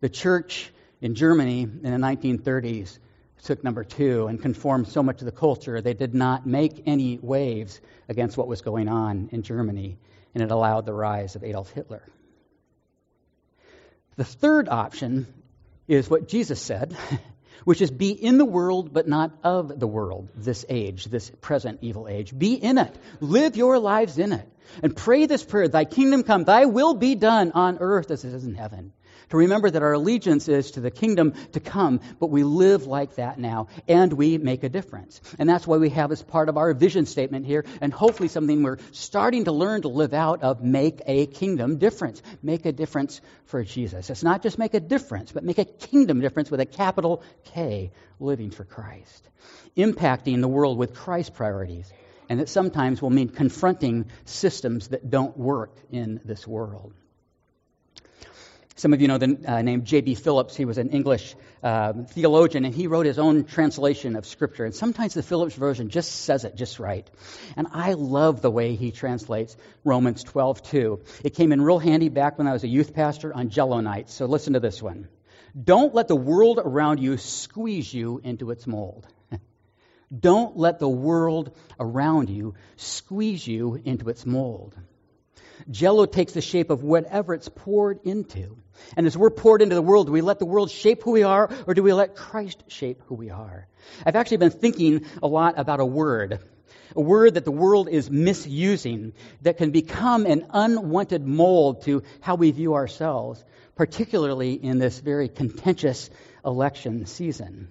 The 0.00 0.08
church 0.08 0.72
in 1.00 1.14
Germany 1.14 1.62
in 1.62 1.82
the 1.82 1.90
1930s 1.90 2.98
took 3.42 3.64
number 3.64 3.84
two 3.84 4.26
and 4.26 4.40
conformed 4.40 4.88
so 4.88 5.02
much 5.02 5.18
to 5.18 5.24
the 5.24 5.32
culture, 5.32 5.80
they 5.80 5.94
did 5.94 6.14
not 6.14 6.46
make 6.46 6.82
any 6.86 7.18
waves 7.22 7.80
against 8.08 8.36
what 8.36 8.48
was 8.48 8.60
going 8.60 8.88
on 8.88 9.30
in 9.32 9.42
Germany, 9.42 9.98
and 10.34 10.42
it 10.42 10.50
allowed 10.50 10.84
the 10.84 10.92
rise 10.92 11.36
of 11.36 11.44
Adolf 11.44 11.70
Hitler. 11.70 12.02
The 14.16 14.24
third 14.24 14.68
option 14.68 15.26
is 15.98 16.08
what 16.08 16.28
Jesus 16.28 16.60
said, 16.60 16.96
which 17.64 17.80
is 17.82 17.90
be 17.90 18.10
in 18.10 18.38
the 18.38 18.44
world, 18.44 18.92
but 18.92 19.08
not 19.08 19.32
of 19.42 19.78
the 19.78 19.86
world, 19.86 20.28
this 20.34 20.64
age, 20.68 21.06
this 21.06 21.30
present 21.40 21.80
evil 21.82 22.08
age. 22.08 22.36
Be 22.36 22.54
in 22.54 22.78
it. 22.78 22.94
Live 23.20 23.56
your 23.56 23.78
lives 23.78 24.18
in 24.18 24.32
it. 24.32 24.48
And 24.82 24.96
pray 24.96 25.26
this 25.26 25.44
prayer 25.44 25.68
Thy 25.68 25.84
kingdom 25.84 26.22
come, 26.22 26.44
Thy 26.44 26.66
will 26.66 26.94
be 26.94 27.16
done 27.16 27.52
on 27.52 27.78
earth 27.80 28.10
as 28.10 28.24
it 28.24 28.32
is 28.32 28.44
in 28.44 28.54
heaven 28.54 28.92
to 29.30 29.36
remember 29.36 29.70
that 29.70 29.82
our 29.82 29.92
allegiance 29.92 30.48
is 30.48 30.72
to 30.72 30.80
the 30.80 30.90
kingdom 30.90 31.34
to 31.52 31.60
come, 31.60 32.00
but 32.18 32.30
we 32.30 32.42
live 32.42 32.86
like 32.86 33.14
that 33.14 33.38
now, 33.38 33.68
and 33.88 34.12
we 34.12 34.38
make 34.38 34.64
a 34.64 34.68
difference. 34.68 35.20
And 35.38 35.48
that's 35.48 35.66
why 35.66 35.78
we 35.78 35.90
have 35.90 36.12
as 36.12 36.22
part 36.22 36.48
of 36.48 36.56
our 36.56 36.74
vision 36.74 37.06
statement 37.06 37.46
here, 37.46 37.64
and 37.80 37.92
hopefully 37.92 38.28
something 38.28 38.62
we're 38.62 38.78
starting 38.92 39.44
to 39.44 39.52
learn 39.52 39.82
to 39.82 39.88
live 39.88 40.14
out 40.14 40.42
of 40.42 40.62
make 40.62 41.00
a 41.06 41.26
kingdom 41.26 41.78
difference. 41.78 42.22
Make 42.42 42.66
a 42.66 42.72
difference 42.72 43.20
for 43.46 43.64
Jesus. 43.64 44.10
It's 44.10 44.22
not 44.22 44.42
just 44.42 44.58
make 44.58 44.74
a 44.74 44.80
difference, 44.80 45.32
but 45.32 45.44
make 45.44 45.58
a 45.58 45.64
kingdom 45.64 46.20
difference 46.20 46.50
with 46.50 46.60
a 46.60 46.66
capital 46.66 47.22
K, 47.44 47.92
living 48.18 48.50
for 48.50 48.64
Christ. 48.64 49.28
Impacting 49.76 50.40
the 50.40 50.48
world 50.48 50.76
with 50.76 50.94
Christ 50.94 51.34
priorities. 51.34 51.90
And 52.28 52.40
that 52.40 52.48
sometimes 52.48 53.02
will 53.02 53.10
mean 53.10 53.28
confronting 53.28 54.06
systems 54.24 54.88
that 54.88 55.10
don't 55.10 55.36
work 55.36 55.74
in 55.90 56.20
this 56.24 56.46
world. 56.46 56.94
Some 58.80 58.94
of 58.94 59.02
you 59.02 59.08
know 59.08 59.18
the 59.18 59.38
uh, 59.46 59.60
name 59.60 59.84
J.B. 59.84 60.14
Phillips. 60.14 60.56
He 60.56 60.64
was 60.64 60.78
an 60.78 60.88
English 60.88 61.36
uh, 61.62 61.92
theologian, 62.14 62.64
and 62.64 62.74
he 62.74 62.86
wrote 62.86 63.04
his 63.04 63.18
own 63.18 63.44
translation 63.44 64.16
of 64.16 64.24
Scripture. 64.24 64.64
And 64.64 64.74
sometimes 64.74 65.12
the 65.12 65.22
Phillips 65.22 65.54
version 65.54 65.90
just 65.90 66.10
says 66.10 66.46
it 66.46 66.56
just 66.56 66.78
right. 66.80 67.06
And 67.58 67.66
I 67.74 67.92
love 67.92 68.40
the 68.40 68.50
way 68.50 68.76
he 68.76 68.90
translates 68.90 69.54
Romans 69.84 70.24
12:2. 70.24 70.98
It 71.22 71.34
came 71.34 71.52
in 71.52 71.60
real 71.60 71.78
handy 71.78 72.08
back 72.08 72.38
when 72.38 72.46
I 72.46 72.54
was 72.54 72.64
a 72.64 72.68
youth 72.68 72.94
pastor 72.94 73.34
on 73.34 73.50
Jello 73.50 73.80
nights. 73.80 74.14
So 74.14 74.24
listen 74.24 74.54
to 74.54 74.60
this 74.60 74.82
one. 74.82 75.08
Don't 75.62 75.94
let 75.94 76.08
the 76.08 76.16
world 76.16 76.58
around 76.64 77.00
you 77.00 77.18
squeeze 77.18 77.92
you 77.92 78.18
into 78.24 78.50
its 78.50 78.66
mold. 78.66 79.06
Don't 80.18 80.56
let 80.56 80.78
the 80.78 80.88
world 80.88 81.54
around 81.78 82.30
you 82.30 82.54
squeeze 82.76 83.46
you 83.46 83.78
into 83.84 84.08
its 84.08 84.24
mold. 84.24 84.74
Jello 85.70 86.06
takes 86.06 86.32
the 86.32 86.40
shape 86.40 86.70
of 86.70 86.82
whatever 86.82 87.34
it's 87.34 87.48
poured 87.48 88.00
into. 88.04 88.56
And 88.96 89.06
as 89.06 89.16
we're 89.16 89.30
poured 89.30 89.62
into 89.62 89.74
the 89.74 89.82
world, 89.82 90.06
do 90.06 90.12
we 90.12 90.20
let 90.20 90.38
the 90.38 90.46
world 90.46 90.70
shape 90.70 91.02
who 91.02 91.12
we 91.12 91.22
are, 91.22 91.50
or 91.66 91.74
do 91.74 91.82
we 91.82 91.92
let 91.92 92.16
Christ 92.16 92.64
shape 92.68 93.02
who 93.06 93.14
we 93.14 93.30
are? 93.30 93.66
I've 94.04 94.16
actually 94.16 94.38
been 94.38 94.50
thinking 94.50 95.04
a 95.22 95.26
lot 95.26 95.58
about 95.58 95.80
a 95.80 95.84
word, 95.84 96.40
a 96.96 97.00
word 97.00 97.34
that 97.34 97.44
the 97.44 97.50
world 97.50 97.88
is 97.88 98.10
misusing 98.10 99.12
that 99.42 99.58
can 99.58 99.70
become 99.70 100.26
an 100.26 100.46
unwanted 100.50 101.26
mold 101.26 101.82
to 101.82 102.02
how 102.20 102.36
we 102.36 102.50
view 102.50 102.74
ourselves, 102.74 103.44
particularly 103.76 104.54
in 104.54 104.78
this 104.78 104.98
very 104.98 105.28
contentious 105.28 106.10
election 106.44 107.06
season. 107.06 107.68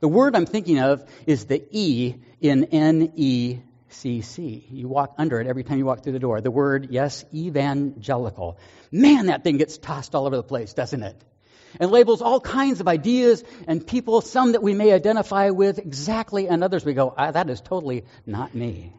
The 0.00 0.08
word 0.08 0.36
I'm 0.36 0.46
thinking 0.46 0.78
of 0.80 1.08
is 1.26 1.46
the 1.46 1.64
E 1.70 2.16
in 2.40 2.64
N 2.64 3.12
E 3.16 3.60
CC. 3.94 4.64
You 4.70 4.88
walk 4.88 5.14
under 5.18 5.40
it 5.40 5.46
every 5.46 5.64
time 5.64 5.78
you 5.78 5.84
walk 5.84 6.02
through 6.02 6.12
the 6.12 6.18
door. 6.18 6.40
The 6.40 6.50
word, 6.50 6.88
yes, 6.90 7.24
evangelical. 7.32 8.58
Man, 8.90 9.26
that 9.26 9.44
thing 9.44 9.56
gets 9.56 9.78
tossed 9.78 10.14
all 10.14 10.26
over 10.26 10.36
the 10.36 10.42
place, 10.42 10.74
doesn't 10.74 11.02
it? 11.02 11.16
And 11.80 11.90
labels 11.90 12.22
all 12.22 12.40
kinds 12.40 12.80
of 12.80 12.88
ideas 12.88 13.42
and 13.66 13.84
people, 13.84 14.20
some 14.20 14.52
that 14.52 14.62
we 14.62 14.74
may 14.74 14.92
identify 14.92 15.50
with 15.50 15.78
exactly, 15.78 16.48
and 16.48 16.62
others 16.62 16.84
we 16.84 16.94
go, 16.94 17.12
ah, 17.16 17.30
that 17.30 17.50
is 17.50 17.60
totally 17.60 18.04
not 18.26 18.54
me. 18.54 18.92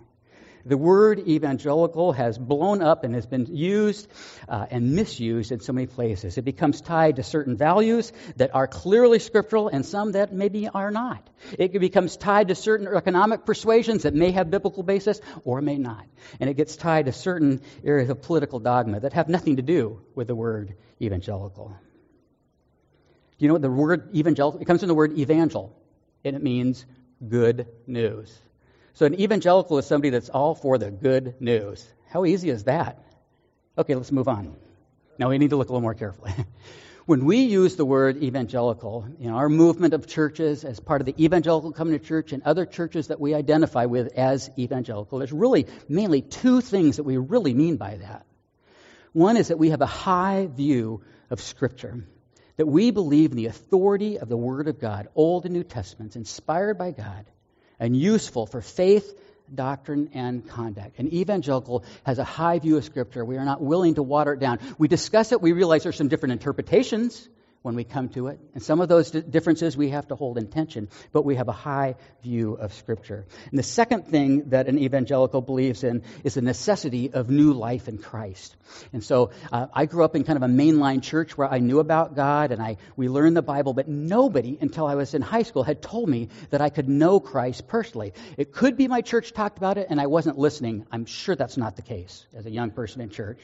The 0.68 0.78
word 0.78 1.20
evangelical 1.28 2.12
has 2.14 2.40
blown 2.40 2.82
up 2.82 3.04
and 3.04 3.14
has 3.14 3.28
been 3.28 3.46
used 3.56 4.08
uh, 4.50 4.66
and 4.72 4.94
misused 4.96 5.52
in 5.52 5.60
so 5.60 5.74
many 5.74 5.86
places. 5.86 6.40
It 6.40 6.42
becomes 6.42 6.82
tied 6.82 7.18
to 7.18 7.24
certain 7.24 7.56
values 7.56 8.12
that 8.38 8.56
are 8.56 8.66
clearly 8.66 9.20
scriptural 9.20 9.68
and 9.68 9.86
some 9.86 10.14
that 10.14 10.34
maybe 10.34 10.68
are 10.68 10.90
not. 10.90 11.30
It 11.60 11.80
becomes 11.80 12.18
tied 12.18 12.48
to 12.48 12.56
certain 12.56 12.88
economic 12.88 13.46
persuasions 13.46 14.04
that 14.04 14.16
may 14.16 14.32
have 14.32 14.50
biblical 14.50 14.82
basis 14.82 15.22
or 15.44 15.62
may 15.62 15.78
not. 15.78 16.06
And 16.40 16.50
it 16.50 16.56
gets 16.56 16.76
tied 16.76 17.06
to 17.06 17.12
certain 17.12 17.62
areas 17.84 18.10
of 18.10 18.24
political 18.24 18.60
dogma 18.60 19.02
that 19.02 19.14
have 19.14 19.30
nothing 19.30 19.58
to 19.58 19.62
do 19.62 20.02
with 20.16 20.28
the 20.28 20.36
word 20.36 20.76
evangelical. 21.00 21.78
Do 23.38 23.46
you 23.46 23.50
know 23.50 23.54
what 23.54 23.62
the 23.62 23.70
word 23.70 24.16
evangelical? 24.16 24.62
It 24.62 24.66
comes 24.66 24.80
from 24.80 24.88
the 24.88 24.96
word 24.96 25.18
evangel, 25.20 25.78
and 26.24 26.36
it 26.36 26.42
means 26.42 26.86
good 27.28 27.68
news. 27.86 28.36
So 28.96 29.06
an 29.06 29.20
evangelical 29.20 29.78
is 29.78 29.86
somebody 29.86 30.10
that's 30.10 30.30
all 30.30 30.56
for 30.56 30.78
the 30.78 30.90
good 30.90 31.36
news. 31.42 31.86
How 32.10 32.24
easy 32.24 32.50
is 32.50 32.64
that? 32.64 33.04
Okay, 33.78 33.94
let's 33.94 34.12
move 34.12 34.30
on. 34.30 34.56
Now 35.20 35.30
we 35.30 35.38
need 35.38 35.50
to 35.50 35.58
look 35.58 35.68
a 35.68 35.72
little 35.74 35.82
more 35.82 35.94
carefully. 35.94 36.32
when 37.06 37.26
we 37.26 37.40
use 37.40 37.76
the 37.76 37.84
word 37.84 38.24
evangelical 38.24 39.06
in 39.20 39.32
our 39.32 39.50
movement 39.50 39.94
of 39.94 40.08
churches 40.08 40.64
as 40.64 40.80
part 40.80 41.02
of 41.02 41.06
the 41.08 41.26
evangelical 41.26 41.74
covenant 41.74 42.06
church 42.06 42.32
and 42.32 42.44
other 42.44 42.66
churches 42.66 43.08
that 43.08 43.20
we 43.20 43.34
identify 43.34 43.84
with 43.84 44.14
as 44.18 44.50
evangelical, 44.58 45.20
there's 45.20 45.34
really 45.34 45.68
mainly 45.90 46.22
two 46.22 46.62
things 46.62 46.96
that 46.96 47.04
we 47.04 47.18
really 47.18 47.54
mean 47.54 47.76
by 47.76 47.98
that. 47.98 48.26
One 49.12 49.36
is 49.36 49.50
that 49.50 49.60
we 49.60 49.72
have 49.72 49.82
a 49.82 49.86
high 49.86 50.48
view 50.50 51.02
of 51.30 51.42
Scripture, 51.42 52.08
that 52.56 52.66
we 52.66 52.92
believe 52.92 53.32
in 53.32 53.38
the 53.38 53.48
authority 53.48 54.20
of 54.20 54.30
the 54.30 54.38
Word 54.38 54.70
of 54.70 54.80
God, 54.80 55.10
Old 55.16 55.44
and 55.44 55.54
New 55.54 55.66
Testaments, 55.66 56.16
inspired 56.16 56.78
by 56.78 56.92
God, 56.92 57.26
and 57.80 57.96
useful 57.96 58.46
for 58.46 58.62
faith, 58.62 59.18
doctrine, 59.54 60.10
and 60.14 60.48
conduct. 60.48 61.00
An 61.00 61.14
evangelical 61.14 61.84
has 62.06 62.20
a 62.20 62.24
high 62.24 62.60
view 62.60 62.78
of 62.78 62.84
Scripture. 62.84 63.24
We 63.24 63.38
are 63.38 63.46
not 63.46 63.62
willing 63.62 63.96
to 63.96 64.04
water 64.04 64.34
it 64.34 64.40
down. 64.40 64.60
We 64.78 64.88
discuss 64.88 65.32
it, 65.32 65.42
we 65.42 65.52
realize 65.52 65.84
there's 65.84 65.98
some 65.98 66.08
different 66.08 66.34
interpretations 66.34 67.28
when 67.66 67.74
we 67.74 67.84
come 67.84 68.10
to 68.10 68.28
it. 68.28 68.40
And 68.54 68.62
some 68.62 68.80
of 68.80 68.90
those 68.90 69.10
differences 69.10 69.76
we 69.76 69.90
have 69.90 70.08
to 70.10 70.16
hold 70.16 70.38
in 70.38 70.48
tension, 70.50 70.88
but 71.12 71.26
we 71.26 71.34
have 71.36 71.48
a 71.48 71.52
high 71.52 71.96
view 72.22 72.54
of 72.54 72.72
Scripture. 72.76 73.26
And 73.50 73.58
the 73.58 73.64
second 73.64 74.06
thing 74.06 74.50
that 74.50 74.68
an 74.68 74.78
evangelical 74.78 75.42
believes 75.42 75.84
in 75.84 76.04
is 76.24 76.36
the 76.36 76.44
necessity 76.44 77.12
of 77.12 77.32
new 77.32 77.54
life 77.54 77.88
in 77.88 77.98
Christ. 77.98 78.56
And 78.94 79.04
so 79.04 79.32
uh, 79.52 79.66
I 79.74 79.88
grew 79.88 80.06
up 80.06 80.16
in 80.16 80.24
kind 80.24 80.38
of 80.38 80.44
a 80.44 80.54
mainline 80.54 81.02
church 81.02 81.36
where 81.36 81.52
I 81.52 81.58
knew 81.58 81.80
about 81.80 82.16
God 82.16 82.52
and 82.52 82.62
I, 82.62 82.78
we 82.96 83.10
learned 83.10 83.36
the 83.36 83.42
Bible, 83.42 83.74
but 83.74 83.88
nobody 83.88 84.60
until 84.62 84.86
I 84.86 84.94
was 84.94 85.16
in 85.16 85.24
high 85.24 85.44
school 85.44 85.64
had 85.64 85.82
told 85.82 86.08
me 86.08 86.30
that 86.52 86.62
I 86.62 86.70
could 86.70 86.88
know 86.88 87.20
Christ 87.20 87.68
personally. 87.68 88.14
It 88.38 88.54
could 88.54 88.78
be 88.78 88.88
my 88.88 89.02
church 89.02 89.34
talked 89.34 89.58
about 89.58 89.80
it 89.80 89.88
and 89.90 90.00
I 90.00 90.06
wasn't 90.06 90.38
listening. 90.38 90.86
I'm 90.92 91.08
sure 91.08 91.36
that's 91.36 91.58
not 91.58 91.78
the 91.78 91.82
case 91.82 92.28
as 92.36 92.46
a 92.46 92.52
young 92.52 92.70
person 92.70 93.02
in 93.02 93.10
church. 93.10 93.40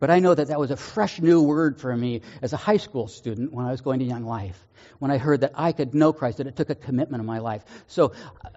But 0.00 0.10
I 0.10 0.18
know 0.18 0.34
that 0.34 0.48
that 0.48 0.58
was 0.58 0.70
a 0.70 0.76
fresh 0.76 1.20
new 1.20 1.42
word 1.42 1.80
for 1.80 1.96
me 1.96 2.22
as 2.42 2.52
a 2.52 2.56
high 2.56 2.76
school 2.78 3.08
student 3.08 3.52
when 3.52 3.66
I 3.66 3.70
was 3.70 3.80
going 3.80 4.00
to 4.00 4.04
Young 4.04 4.24
Life. 4.24 4.58
When 4.98 5.10
I 5.10 5.18
heard 5.18 5.40
that 5.40 5.52
I 5.54 5.72
could 5.72 5.94
know 5.94 6.12
Christ, 6.12 6.38
that 6.38 6.46
it 6.46 6.56
took 6.56 6.70
a 6.70 6.74
commitment 6.74 7.20
in 7.20 7.26
my 7.26 7.38
life. 7.38 7.64
So, 7.86 8.12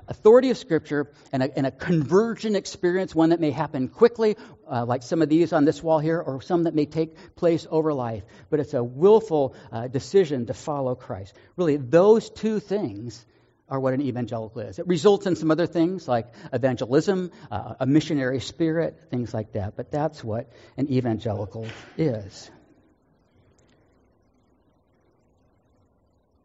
authority 0.08 0.50
of 0.50 0.58
Scripture 0.58 1.12
and 1.32 1.44
a, 1.44 1.58
and 1.58 1.66
a 1.66 1.72
conversion 1.72 2.56
experience, 2.56 3.16
one 3.16 3.30
that 3.30 3.40
may 3.40 3.52
happen 3.52 3.88
quickly, 3.88 4.36
uh, 4.70 4.86
like 4.86 5.04
some 5.04 5.22
of 5.22 5.30
these 5.30 5.54
on 5.54 5.66
this 5.66 5.82
wall 5.82 6.00
here, 6.00 6.20
or 6.20 6.42
some 6.42 6.64
that 6.64 6.76
may 6.76 6.86
take 6.86 7.36
place 7.36 7.66
over 7.70 7.94
life. 7.94 8.24
But 8.50 8.60
it's 8.60 8.74
a 8.74 8.84
willful 8.84 9.56
uh, 9.72 9.88
decision 9.88 10.48
to 10.48 10.54
follow 10.54 10.96
Christ. 10.96 11.34
Really, 11.56 11.78
those 11.78 12.30
two 12.30 12.60
things 12.60 13.26
are 13.70 13.80
what 13.80 13.94
an 13.94 14.02
evangelical 14.02 14.62
is. 14.62 14.80
It 14.80 14.88
results 14.88 15.26
in 15.26 15.36
some 15.36 15.52
other 15.52 15.68
things 15.68 16.08
like 16.08 16.28
evangelism, 16.54 17.32
uh, 17.52 17.76
a 17.82 17.86
missionary 17.86 18.40
spirit, 18.40 18.98
things 19.10 19.34
like 19.34 19.54
that. 19.54 19.76
But 19.76 19.92
that's 19.92 20.24
what 20.24 20.50
an 20.78 20.90
evangelical 20.90 21.68
is. 21.98 22.50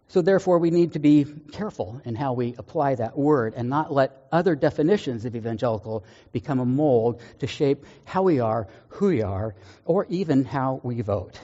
So, 0.08 0.20
therefore, 0.20 0.58
we 0.58 0.70
need 0.70 0.92
to 0.92 0.98
be 0.98 1.24
careful 1.52 2.02
in 2.04 2.14
how 2.14 2.34
we 2.34 2.54
apply 2.58 2.96
that 2.96 3.16
word 3.16 3.54
and 3.56 3.70
not 3.70 3.90
let 3.90 4.26
other 4.30 4.54
definitions 4.54 5.24
of 5.24 5.34
evangelical 5.34 6.04
become 6.32 6.60
a 6.60 6.66
mold 6.66 7.22
to 7.38 7.46
shape 7.46 7.86
how 8.04 8.22
we 8.22 8.38
are, 8.38 8.68
who 8.88 9.06
we 9.06 9.22
are, 9.22 9.54
or 9.86 10.04
even 10.10 10.44
how 10.44 10.80
we 10.82 11.00
vote. 11.00 11.40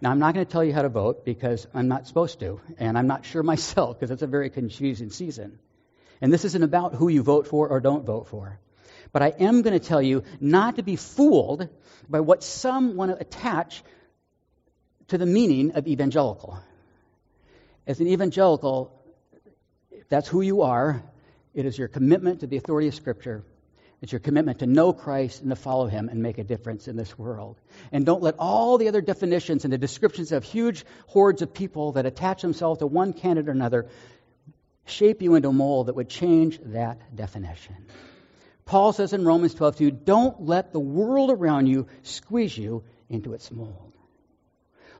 Now, 0.00 0.10
I'm 0.10 0.18
not 0.18 0.34
going 0.34 0.46
to 0.46 0.52
tell 0.52 0.62
you 0.62 0.72
how 0.72 0.82
to 0.82 0.88
vote 0.88 1.24
because 1.24 1.66
I'm 1.74 1.88
not 1.88 2.06
supposed 2.06 2.38
to, 2.40 2.60
and 2.78 2.96
I'm 2.96 3.08
not 3.08 3.24
sure 3.24 3.42
myself 3.54 3.98
because 3.98 4.10
it's 4.10 4.22
a 4.22 4.26
very 4.26 4.50
confusing 4.50 5.10
season. 5.10 5.58
And 6.20 6.32
this 6.32 6.44
isn't 6.44 6.62
about 6.62 6.94
who 6.94 7.08
you 7.08 7.22
vote 7.22 7.46
for 7.46 7.68
or 7.68 7.80
don't 7.80 8.04
vote 8.04 8.28
for. 8.28 8.58
But 9.12 9.22
I 9.22 9.28
am 9.28 9.62
going 9.62 9.78
to 9.78 9.84
tell 9.84 10.02
you 10.02 10.22
not 10.40 10.76
to 10.76 10.82
be 10.82 10.96
fooled 10.96 11.68
by 12.08 12.20
what 12.20 12.42
some 12.42 12.96
want 12.96 13.10
to 13.10 13.20
attach 13.20 13.82
to 15.08 15.18
the 15.18 15.26
meaning 15.26 15.72
of 15.72 15.86
evangelical. 15.86 16.58
As 17.86 18.00
an 18.00 18.08
evangelical, 18.08 18.92
if 19.90 20.08
that's 20.08 20.28
who 20.28 20.42
you 20.42 20.62
are, 20.62 21.02
it 21.54 21.64
is 21.64 21.78
your 21.78 21.88
commitment 21.88 22.40
to 22.40 22.46
the 22.46 22.56
authority 22.56 22.88
of 22.88 22.94
Scripture. 22.94 23.44
It's 24.00 24.12
your 24.12 24.20
commitment 24.20 24.60
to 24.60 24.66
know 24.66 24.92
Christ 24.92 25.42
and 25.42 25.50
to 25.50 25.56
follow 25.56 25.86
Him 25.86 26.08
and 26.08 26.22
make 26.22 26.38
a 26.38 26.44
difference 26.44 26.86
in 26.86 26.96
this 26.96 27.18
world. 27.18 27.60
And 27.90 28.06
don't 28.06 28.22
let 28.22 28.36
all 28.38 28.78
the 28.78 28.88
other 28.88 29.00
definitions 29.00 29.64
and 29.64 29.72
the 29.72 29.78
descriptions 29.78 30.30
of 30.30 30.44
huge 30.44 30.84
hordes 31.08 31.42
of 31.42 31.52
people 31.52 31.92
that 31.92 32.06
attach 32.06 32.42
themselves 32.42 32.78
to 32.78 32.86
one 32.86 33.12
candidate 33.12 33.48
or 33.48 33.52
another 33.52 33.88
shape 34.86 35.20
you 35.20 35.34
into 35.34 35.48
a 35.48 35.52
mold 35.52 35.86
that 35.86 35.96
would 35.96 36.08
change 36.08 36.60
that 36.66 37.14
definition. 37.14 37.74
Paul 38.64 38.92
says 38.92 39.12
in 39.12 39.24
Romans 39.24 39.54
12:2, 39.54 40.04
don't 40.04 40.42
let 40.42 40.72
the 40.72 40.80
world 40.80 41.30
around 41.30 41.66
you 41.66 41.86
squeeze 42.02 42.56
you 42.56 42.84
into 43.08 43.32
its 43.32 43.50
mold. 43.50 43.94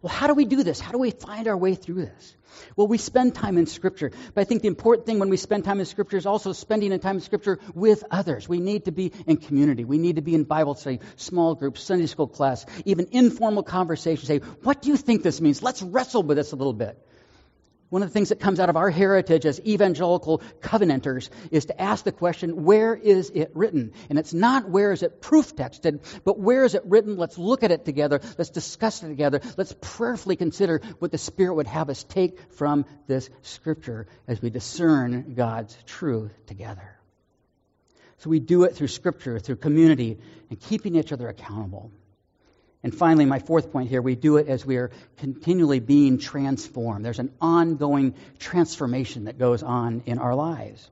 Well, 0.02 0.12
how 0.12 0.26
do 0.26 0.34
we 0.34 0.44
do 0.44 0.62
this? 0.62 0.80
How 0.80 0.92
do 0.92 0.98
we 0.98 1.10
find 1.10 1.48
our 1.48 1.56
way 1.56 1.74
through 1.74 2.06
this? 2.06 2.36
Well, 2.76 2.86
we 2.86 2.98
spend 2.98 3.34
time 3.34 3.58
in 3.58 3.66
Scripture. 3.66 4.10
But 4.34 4.40
I 4.40 4.44
think 4.44 4.62
the 4.62 4.68
important 4.68 5.06
thing 5.06 5.18
when 5.18 5.28
we 5.28 5.36
spend 5.36 5.64
time 5.64 5.80
in 5.80 5.86
Scripture 5.86 6.16
is 6.16 6.26
also 6.26 6.52
spending 6.52 6.96
time 7.00 7.16
in 7.16 7.22
Scripture 7.22 7.58
with 7.74 8.04
others. 8.10 8.48
We 8.48 8.60
need 8.60 8.84
to 8.86 8.92
be 8.92 9.12
in 9.26 9.36
community. 9.36 9.84
We 9.84 9.98
need 9.98 10.16
to 10.16 10.22
be 10.22 10.34
in 10.34 10.44
Bible 10.44 10.74
study, 10.74 11.00
small 11.16 11.54
groups, 11.54 11.82
Sunday 11.82 12.06
school 12.06 12.28
class, 12.28 12.64
even 12.84 13.08
informal 13.12 13.62
conversations. 13.62 14.26
Say, 14.26 14.38
what 14.38 14.82
do 14.82 14.88
you 14.88 14.96
think 14.96 15.22
this 15.22 15.40
means? 15.40 15.62
Let's 15.62 15.82
wrestle 15.82 16.22
with 16.22 16.36
this 16.36 16.52
a 16.52 16.56
little 16.56 16.72
bit. 16.72 16.98
One 17.90 18.02
of 18.02 18.08
the 18.10 18.12
things 18.12 18.28
that 18.28 18.40
comes 18.40 18.60
out 18.60 18.68
of 18.68 18.76
our 18.76 18.90
heritage 18.90 19.46
as 19.46 19.60
evangelical 19.66 20.42
covenanters 20.60 21.30
is 21.50 21.66
to 21.66 21.80
ask 21.80 22.04
the 22.04 22.12
question, 22.12 22.64
where 22.64 22.94
is 22.94 23.30
it 23.34 23.50
written? 23.54 23.92
And 24.10 24.18
it's 24.18 24.34
not 24.34 24.68
where 24.68 24.92
is 24.92 25.02
it 25.02 25.22
proof 25.22 25.56
texted, 25.56 26.00
but 26.22 26.38
where 26.38 26.64
is 26.64 26.74
it 26.74 26.82
written? 26.84 27.16
Let's 27.16 27.38
look 27.38 27.62
at 27.62 27.70
it 27.70 27.86
together. 27.86 28.20
Let's 28.36 28.50
discuss 28.50 29.02
it 29.02 29.08
together. 29.08 29.40
Let's 29.56 29.74
prayerfully 29.80 30.36
consider 30.36 30.82
what 30.98 31.12
the 31.12 31.18
Spirit 31.18 31.54
would 31.54 31.66
have 31.66 31.88
us 31.88 32.04
take 32.04 32.52
from 32.52 32.84
this 33.06 33.30
scripture 33.40 34.06
as 34.26 34.42
we 34.42 34.50
discern 34.50 35.32
God's 35.34 35.76
truth 35.86 36.32
together. 36.46 36.94
So 38.18 38.28
we 38.28 38.40
do 38.40 38.64
it 38.64 38.74
through 38.74 38.88
scripture, 38.88 39.38
through 39.38 39.56
community, 39.56 40.18
and 40.50 40.60
keeping 40.60 40.96
each 40.96 41.12
other 41.12 41.28
accountable. 41.28 41.90
And 42.82 42.94
finally, 42.94 43.24
my 43.24 43.40
fourth 43.40 43.72
point 43.72 43.88
here, 43.88 44.00
we 44.00 44.14
do 44.14 44.36
it 44.36 44.46
as 44.46 44.64
we 44.64 44.76
are 44.76 44.90
continually 45.16 45.80
being 45.80 46.18
transformed. 46.18 47.04
There's 47.04 47.18
an 47.18 47.32
ongoing 47.40 48.14
transformation 48.38 49.24
that 49.24 49.38
goes 49.38 49.64
on 49.64 50.02
in 50.06 50.18
our 50.18 50.34
lives. 50.34 50.88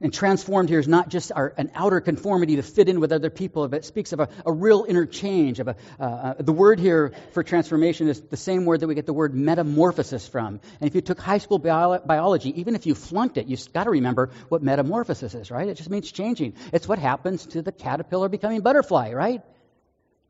And 0.00 0.12
transformed 0.12 0.68
here 0.68 0.78
is 0.78 0.88
not 0.88 1.08
just 1.08 1.32
our, 1.32 1.54
an 1.56 1.70
outer 1.74 2.02
conformity 2.02 2.56
to 2.56 2.62
fit 2.62 2.88
in 2.88 3.00
with 3.00 3.12
other 3.12 3.30
people, 3.30 3.66
but 3.68 3.78
it 3.78 3.84
speaks 3.86 4.12
of 4.12 4.20
a, 4.20 4.28
a 4.44 4.52
real 4.52 4.84
interchange. 4.84 5.58
Of 5.58 5.68
a, 5.68 5.76
uh, 5.98 6.34
the 6.38 6.52
word 6.52 6.78
here 6.78 7.12
for 7.32 7.42
transformation 7.42 8.08
is 8.08 8.20
the 8.20 8.36
same 8.36 8.66
word 8.66 8.80
that 8.80 8.88
we 8.88 8.94
get 8.94 9.06
the 9.06 9.14
word 9.14 9.34
metamorphosis 9.34 10.28
from. 10.28 10.60
And 10.80 10.88
if 10.88 10.94
you 10.94 11.00
took 11.00 11.18
high 11.18 11.38
school 11.38 11.58
bio- 11.58 11.98
biology, 11.98 12.60
even 12.60 12.74
if 12.74 12.84
you 12.84 12.94
flunked 12.94 13.38
it, 13.38 13.46
you've 13.46 13.72
got 13.72 13.84
to 13.84 13.90
remember 13.90 14.30
what 14.50 14.62
metamorphosis 14.62 15.34
is, 15.34 15.50
right? 15.50 15.66
It 15.66 15.78
just 15.78 15.88
means 15.88 16.12
changing. 16.12 16.54
It's 16.74 16.86
what 16.86 16.98
happens 16.98 17.46
to 17.48 17.62
the 17.62 17.72
caterpillar 17.72 18.28
becoming 18.28 18.60
butterfly, 18.60 19.12
right? 19.12 19.42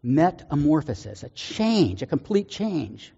Metamorphosis, 0.06 1.24
a 1.24 1.28
change, 1.30 2.02
a 2.02 2.06
complete 2.06 2.48
change. 2.48 3.12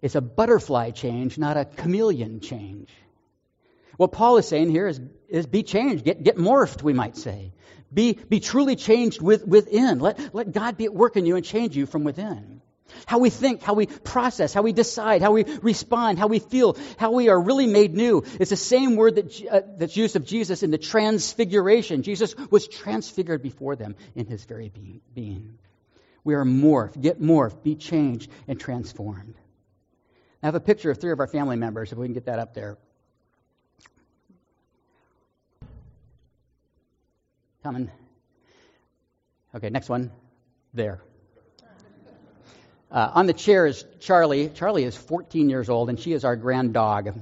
It's 0.00 0.14
a 0.14 0.20
butterfly 0.20 0.92
change, 0.92 1.36
not 1.36 1.56
a 1.56 1.64
chameleon 1.64 2.40
change. 2.40 2.88
What 3.96 4.12
Paul 4.12 4.36
is 4.36 4.46
saying 4.46 4.70
here 4.70 4.86
is, 4.86 5.00
is 5.28 5.46
be 5.46 5.64
changed, 5.64 6.04
get, 6.04 6.22
get 6.22 6.36
morphed, 6.36 6.82
we 6.82 6.92
might 6.92 7.16
say. 7.16 7.52
Be, 7.92 8.12
be 8.12 8.38
truly 8.38 8.76
changed 8.76 9.20
with, 9.20 9.44
within. 9.44 9.98
Let, 9.98 10.32
let 10.32 10.52
God 10.52 10.76
be 10.76 10.84
at 10.84 10.94
work 10.94 11.16
in 11.16 11.26
you 11.26 11.34
and 11.34 11.44
change 11.44 11.76
you 11.76 11.86
from 11.86 12.04
within. 12.04 12.60
How 13.06 13.18
we 13.18 13.30
think, 13.30 13.62
how 13.62 13.74
we 13.74 13.86
process, 13.86 14.52
how 14.52 14.62
we 14.62 14.72
decide, 14.72 15.22
how 15.22 15.32
we 15.32 15.44
respond, 15.62 16.18
how 16.18 16.26
we 16.26 16.38
feel, 16.38 16.76
how 16.98 17.12
we 17.12 17.28
are 17.28 17.40
really 17.40 17.66
made 17.66 17.94
new. 17.94 18.24
It's 18.40 18.50
the 18.50 18.56
same 18.56 18.96
word 18.96 19.16
that, 19.16 19.46
uh, 19.50 19.60
that's 19.76 19.96
used 19.96 20.16
of 20.16 20.24
Jesus 20.24 20.62
in 20.62 20.70
the 20.70 20.78
transfiguration. 20.78 22.02
Jesus 22.02 22.34
was 22.50 22.66
transfigured 22.68 23.42
before 23.42 23.76
them 23.76 23.96
in 24.14 24.26
his 24.26 24.44
very 24.44 24.72
being. 25.14 25.58
We 26.24 26.34
are 26.34 26.44
morphed, 26.44 27.00
get 27.00 27.20
morphed, 27.20 27.62
be 27.62 27.74
changed, 27.74 28.30
and 28.46 28.60
transformed. 28.60 29.34
I 30.42 30.46
have 30.46 30.54
a 30.54 30.60
picture 30.60 30.90
of 30.90 30.98
three 30.98 31.12
of 31.12 31.20
our 31.20 31.26
family 31.26 31.56
members, 31.56 31.90
if 31.92 31.98
we 31.98 32.06
can 32.06 32.14
get 32.14 32.26
that 32.26 32.38
up 32.38 32.54
there. 32.54 32.78
Coming. 37.62 37.90
Okay, 39.54 39.70
next 39.70 39.88
one. 39.88 40.10
There. 40.74 41.00
Uh, 42.90 43.10
on 43.14 43.26
the 43.26 43.34
chair 43.34 43.66
is 43.66 43.84
Charlie. 44.00 44.48
Charlie 44.48 44.84
is 44.84 44.96
14 44.96 45.50
years 45.50 45.68
old, 45.68 45.90
and 45.90 46.00
she 46.00 46.12
is 46.12 46.24
our 46.24 46.36
grand 46.36 46.72
dog. 46.72 47.18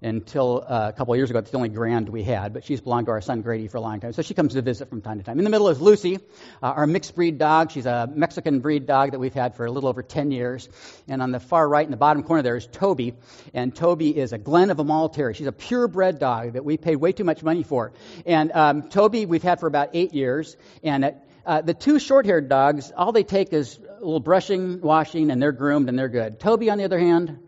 Until 0.00 0.64
uh, 0.64 0.90
a 0.90 0.96
couple 0.96 1.14
of 1.14 1.18
years 1.18 1.28
ago, 1.28 1.40
it's 1.40 1.50
the 1.50 1.56
only 1.56 1.70
grand 1.70 2.08
we 2.08 2.22
had, 2.22 2.52
but 2.52 2.62
she's 2.62 2.80
belonged 2.80 3.06
to 3.06 3.10
our 3.10 3.20
son 3.20 3.42
Grady 3.42 3.66
for 3.66 3.78
a 3.78 3.80
long 3.80 3.98
time. 3.98 4.12
So 4.12 4.22
she 4.22 4.32
comes 4.32 4.54
to 4.54 4.62
visit 4.62 4.88
from 4.88 5.02
time 5.02 5.18
to 5.18 5.24
time. 5.24 5.38
In 5.38 5.44
the 5.44 5.50
middle 5.50 5.70
is 5.70 5.80
Lucy, 5.80 6.20
uh, 6.62 6.66
our 6.66 6.86
mixed 6.86 7.16
breed 7.16 7.38
dog. 7.38 7.72
She's 7.72 7.84
a 7.84 8.08
Mexican 8.14 8.60
breed 8.60 8.86
dog 8.86 9.10
that 9.10 9.18
we've 9.18 9.34
had 9.34 9.56
for 9.56 9.66
a 9.66 9.72
little 9.72 9.88
over 9.88 10.04
10 10.04 10.30
years. 10.30 10.68
And 11.08 11.20
on 11.20 11.32
the 11.32 11.40
far 11.40 11.68
right 11.68 11.84
in 11.84 11.90
the 11.90 11.96
bottom 11.96 12.22
corner 12.22 12.42
there 12.42 12.54
is 12.54 12.68
Toby. 12.68 13.14
And 13.54 13.74
Toby 13.74 14.16
is 14.16 14.32
a 14.32 14.38
Glen 14.38 14.70
of 14.70 14.76
Imaal 14.76 15.12
Terrier. 15.12 15.34
She's 15.34 15.48
a 15.48 15.52
purebred 15.52 16.20
dog 16.20 16.52
that 16.52 16.64
we 16.64 16.76
paid 16.76 16.94
way 16.94 17.10
too 17.10 17.24
much 17.24 17.42
money 17.42 17.64
for. 17.64 17.92
And 18.24 18.52
um, 18.52 18.90
Toby 18.90 19.26
we've 19.26 19.42
had 19.42 19.58
for 19.58 19.66
about 19.66 19.90
eight 19.94 20.14
years. 20.14 20.56
And 20.84 21.12
uh, 21.48 21.62
the 21.62 21.72
two 21.72 21.98
short 21.98 22.26
haired 22.26 22.50
dogs, 22.50 22.92
all 22.94 23.10
they 23.10 23.22
take 23.22 23.54
is 23.54 23.78
a 23.78 24.04
little 24.04 24.20
brushing, 24.20 24.82
washing, 24.82 25.30
and 25.30 25.40
they're 25.40 25.50
groomed 25.50 25.88
and 25.88 25.98
they're 25.98 26.10
good. 26.10 26.38
Toby, 26.38 26.68
on 26.68 26.76
the 26.76 26.84
other 26.84 26.98
hand, 26.98 27.38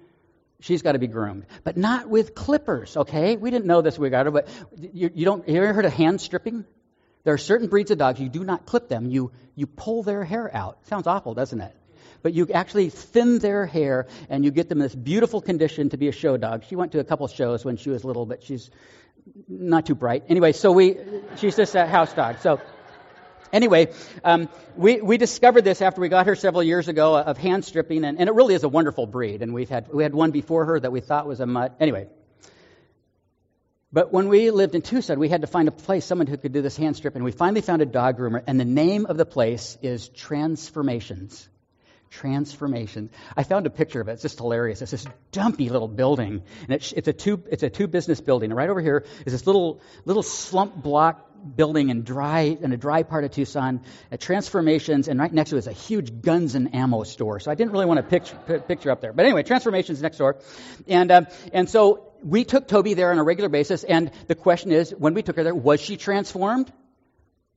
she's 0.60 0.80
got 0.80 0.92
to 0.92 0.98
be 0.98 1.06
groomed, 1.06 1.44
but 1.64 1.76
not 1.76 2.08
with 2.08 2.34
clippers. 2.34 2.96
Okay, 2.96 3.36
we 3.36 3.50
didn't 3.50 3.66
know 3.66 3.82
this 3.82 3.98
when 3.98 4.04
we 4.04 4.10
got 4.10 4.24
her, 4.24 4.32
but 4.32 4.48
you, 4.74 5.10
you 5.14 5.26
don't. 5.26 5.46
You 5.46 5.62
ever 5.62 5.74
heard 5.74 5.84
of 5.84 5.92
hand 5.92 6.22
stripping? 6.22 6.64
There 7.24 7.34
are 7.34 7.38
certain 7.38 7.68
breeds 7.68 7.90
of 7.90 7.98
dogs 7.98 8.18
you 8.18 8.30
do 8.30 8.42
not 8.42 8.64
clip 8.64 8.88
them. 8.88 9.10
You 9.10 9.32
you 9.54 9.66
pull 9.66 10.02
their 10.02 10.24
hair 10.24 10.50
out. 10.56 10.78
Sounds 10.86 11.06
awful, 11.06 11.34
doesn't 11.34 11.60
it? 11.60 11.76
But 12.22 12.32
you 12.32 12.48
actually 12.54 12.88
thin 12.88 13.38
their 13.38 13.66
hair 13.66 14.06
and 14.30 14.46
you 14.46 14.50
get 14.50 14.70
them 14.70 14.78
in 14.78 14.84
this 14.84 14.94
beautiful 14.94 15.42
condition 15.42 15.90
to 15.90 15.98
be 15.98 16.08
a 16.08 16.12
show 16.12 16.38
dog. 16.38 16.64
She 16.64 16.74
went 16.74 16.92
to 16.92 17.00
a 17.00 17.04
couple 17.04 17.28
shows 17.28 17.66
when 17.66 17.76
she 17.76 17.90
was 17.90 18.02
little, 18.02 18.24
but 18.24 18.42
she's 18.42 18.70
not 19.46 19.84
too 19.84 19.94
bright. 19.94 20.24
Anyway, 20.30 20.52
so 20.52 20.72
we 20.72 20.96
she's 21.36 21.54
just 21.54 21.74
a 21.74 21.86
house 21.86 22.14
dog. 22.14 22.38
So. 22.40 22.60
Anyway, 23.52 23.92
um, 24.24 24.48
we, 24.76 25.00
we 25.00 25.16
discovered 25.16 25.64
this 25.64 25.82
after 25.82 26.00
we 26.00 26.08
got 26.08 26.26
her 26.26 26.36
several 26.36 26.62
years 26.62 26.88
ago 26.88 27.16
of 27.16 27.36
hand 27.36 27.64
stripping, 27.64 28.04
and, 28.04 28.18
and 28.18 28.28
it 28.28 28.32
really 28.32 28.54
is 28.54 28.62
a 28.62 28.68
wonderful 28.68 29.06
breed. 29.06 29.42
And 29.42 29.52
we've 29.52 29.68
had, 29.68 29.88
we 29.92 30.02
had 30.02 30.14
one 30.14 30.30
before 30.30 30.66
her 30.66 30.80
that 30.80 30.92
we 30.92 31.00
thought 31.00 31.26
was 31.26 31.40
a 31.40 31.46
mutt. 31.46 31.76
Anyway. 31.80 32.08
But 33.92 34.12
when 34.12 34.28
we 34.28 34.52
lived 34.52 34.76
in 34.76 34.82
Tucson, 34.82 35.18
we 35.18 35.28
had 35.28 35.40
to 35.40 35.48
find 35.48 35.66
a 35.66 35.72
place, 35.72 36.04
someone 36.04 36.28
who 36.28 36.36
could 36.36 36.52
do 36.52 36.62
this 36.62 36.76
hand 36.76 36.96
stripping. 36.96 37.24
We 37.24 37.32
finally 37.32 37.60
found 37.60 37.82
a 37.82 37.86
dog 37.86 38.18
groomer, 38.18 38.40
and 38.46 38.60
the 38.60 38.64
name 38.64 39.06
of 39.06 39.16
the 39.16 39.26
place 39.26 39.76
is 39.82 40.08
Transformations. 40.08 41.48
Transformation. 42.10 43.10
I 43.36 43.44
found 43.44 43.66
a 43.66 43.70
picture 43.70 44.00
of 44.00 44.08
it. 44.08 44.12
It's 44.12 44.22
just 44.22 44.38
hilarious. 44.38 44.82
It's 44.82 44.90
this 44.90 45.06
dumpy 45.30 45.68
little 45.68 45.86
building, 45.86 46.42
and 46.62 46.70
it's, 46.70 46.92
it's 46.92 47.06
a 47.06 47.12
two 47.12 47.42
it's 47.48 47.62
a 47.62 47.70
two 47.70 47.86
business 47.86 48.20
building. 48.20 48.50
And 48.50 48.56
right 48.56 48.68
over 48.68 48.80
here 48.80 49.06
is 49.24 49.32
this 49.32 49.46
little 49.46 49.80
little 50.04 50.24
slump 50.24 50.74
block 50.74 51.30
building 51.56 51.88
in 51.88 52.02
dry 52.02 52.40
in 52.40 52.72
a 52.72 52.76
dry 52.76 53.04
part 53.04 53.22
of 53.22 53.30
Tucson. 53.30 53.82
At 54.10 54.20
Transformations, 54.20 55.06
and 55.06 55.20
right 55.20 55.32
next 55.32 55.50
to 55.50 55.56
it 55.56 55.60
is 55.60 55.66
a 55.68 55.72
huge 55.72 56.20
guns 56.20 56.56
and 56.56 56.74
ammo 56.74 57.04
store. 57.04 57.38
So 57.38 57.50
I 57.50 57.54
didn't 57.54 57.72
really 57.72 57.86
want 57.86 57.98
to 57.98 58.02
picture 58.02 58.60
picture 58.66 58.90
up 58.90 59.00
there. 59.00 59.12
But 59.12 59.24
anyway, 59.24 59.44
Transformations 59.44 60.02
next 60.02 60.18
door, 60.18 60.38
and 60.88 61.12
um, 61.12 61.26
and 61.52 61.70
so 61.70 62.12
we 62.24 62.44
took 62.44 62.66
Toby 62.66 62.94
there 62.94 63.12
on 63.12 63.18
a 63.18 63.24
regular 63.24 63.48
basis. 63.48 63.84
And 63.84 64.10
the 64.26 64.34
question 64.34 64.72
is, 64.72 64.90
when 64.90 65.14
we 65.14 65.22
took 65.22 65.36
her 65.36 65.44
there, 65.44 65.54
was 65.54 65.80
she 65.80 65.96
transformed? 65.96 66.72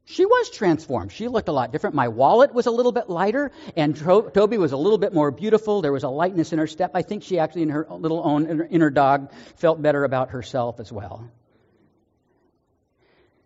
She 0.06 0.26
was 0.26 0.50
transformed. 0.50 1.12
She 1.13 1.30
looked 1.30 1.48
a 1.48 1.54
lot 1.54 1.72
different. 1.72 1.96
My 1.96 2.10
wallet 2.10 2.54
was 2.54 2.66
a 2.66 2.72
little 2.72 2.92
bit 2.92 3.10
lighter, 3.10 3.52
and 3.78 3.96
Toby 3.96 4.58
was 4.58 4.74
a 4.74 4.78
little 4.78 4.98
bit 4.98 5.13
more 5.13 5.32
beautiful. 5.32 5.82
There 5.82 5.94
was 5.94 6.04
a 6.04 6.10
lightness 6.10 6.52
in 6.52 6.60
her 6.60 6.68
step. 6.68 6.92
I 6.94 7.04
think 7.04 7.24
she 7.24 7.39
actually, 7.39 7.63
in 7.63 7.70
her 7.70 7.88
little 7.89 8.22
own 8.24 8.68
inner 8.70 8.89
dog, 8.89 9.32
felt 9.56 9.82
better 9.82 10.04
about 10.04 10.32
herself 10.32 10.80
as 10.82 10.92
well. 10.92 11.30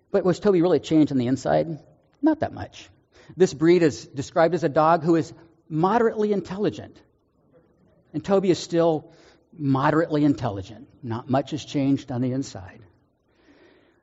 But 0.09 0.25
was 0.25 0.39
Toby 0.39 0.61
really 0.61 0.79
changed 0.79 1.11
on 1.11 1.19
the 1.19 1.27
inside? 1.27 1.79
Not 2.21 2.39
that 2.39 2.53
much. 2.53 2.89
This 3.35 3.53
breed 3.53 3.83
is 3.83 4.07
described 4.07 4.55
as 4.55 4.63
a 4.63 4.69
dog 4.69 5.03
who 5.03 5.15
is 5.15 5.31
moderately 5.69 6.33
intelligent. 6.33 6.99
And 8.13 8.25
Toby 8.25 8.49
is 8.49 8.57
still 8.57 9.11
moderately 9.55 10.25
intelligent. 10.25 10.87
Not 11.03 11.29
much 11.29 11.51
has 11.51 11.63
changed 11.63 12.11
on 12.11 12.21
the 12.21 12.31
inside. 12.31 12.81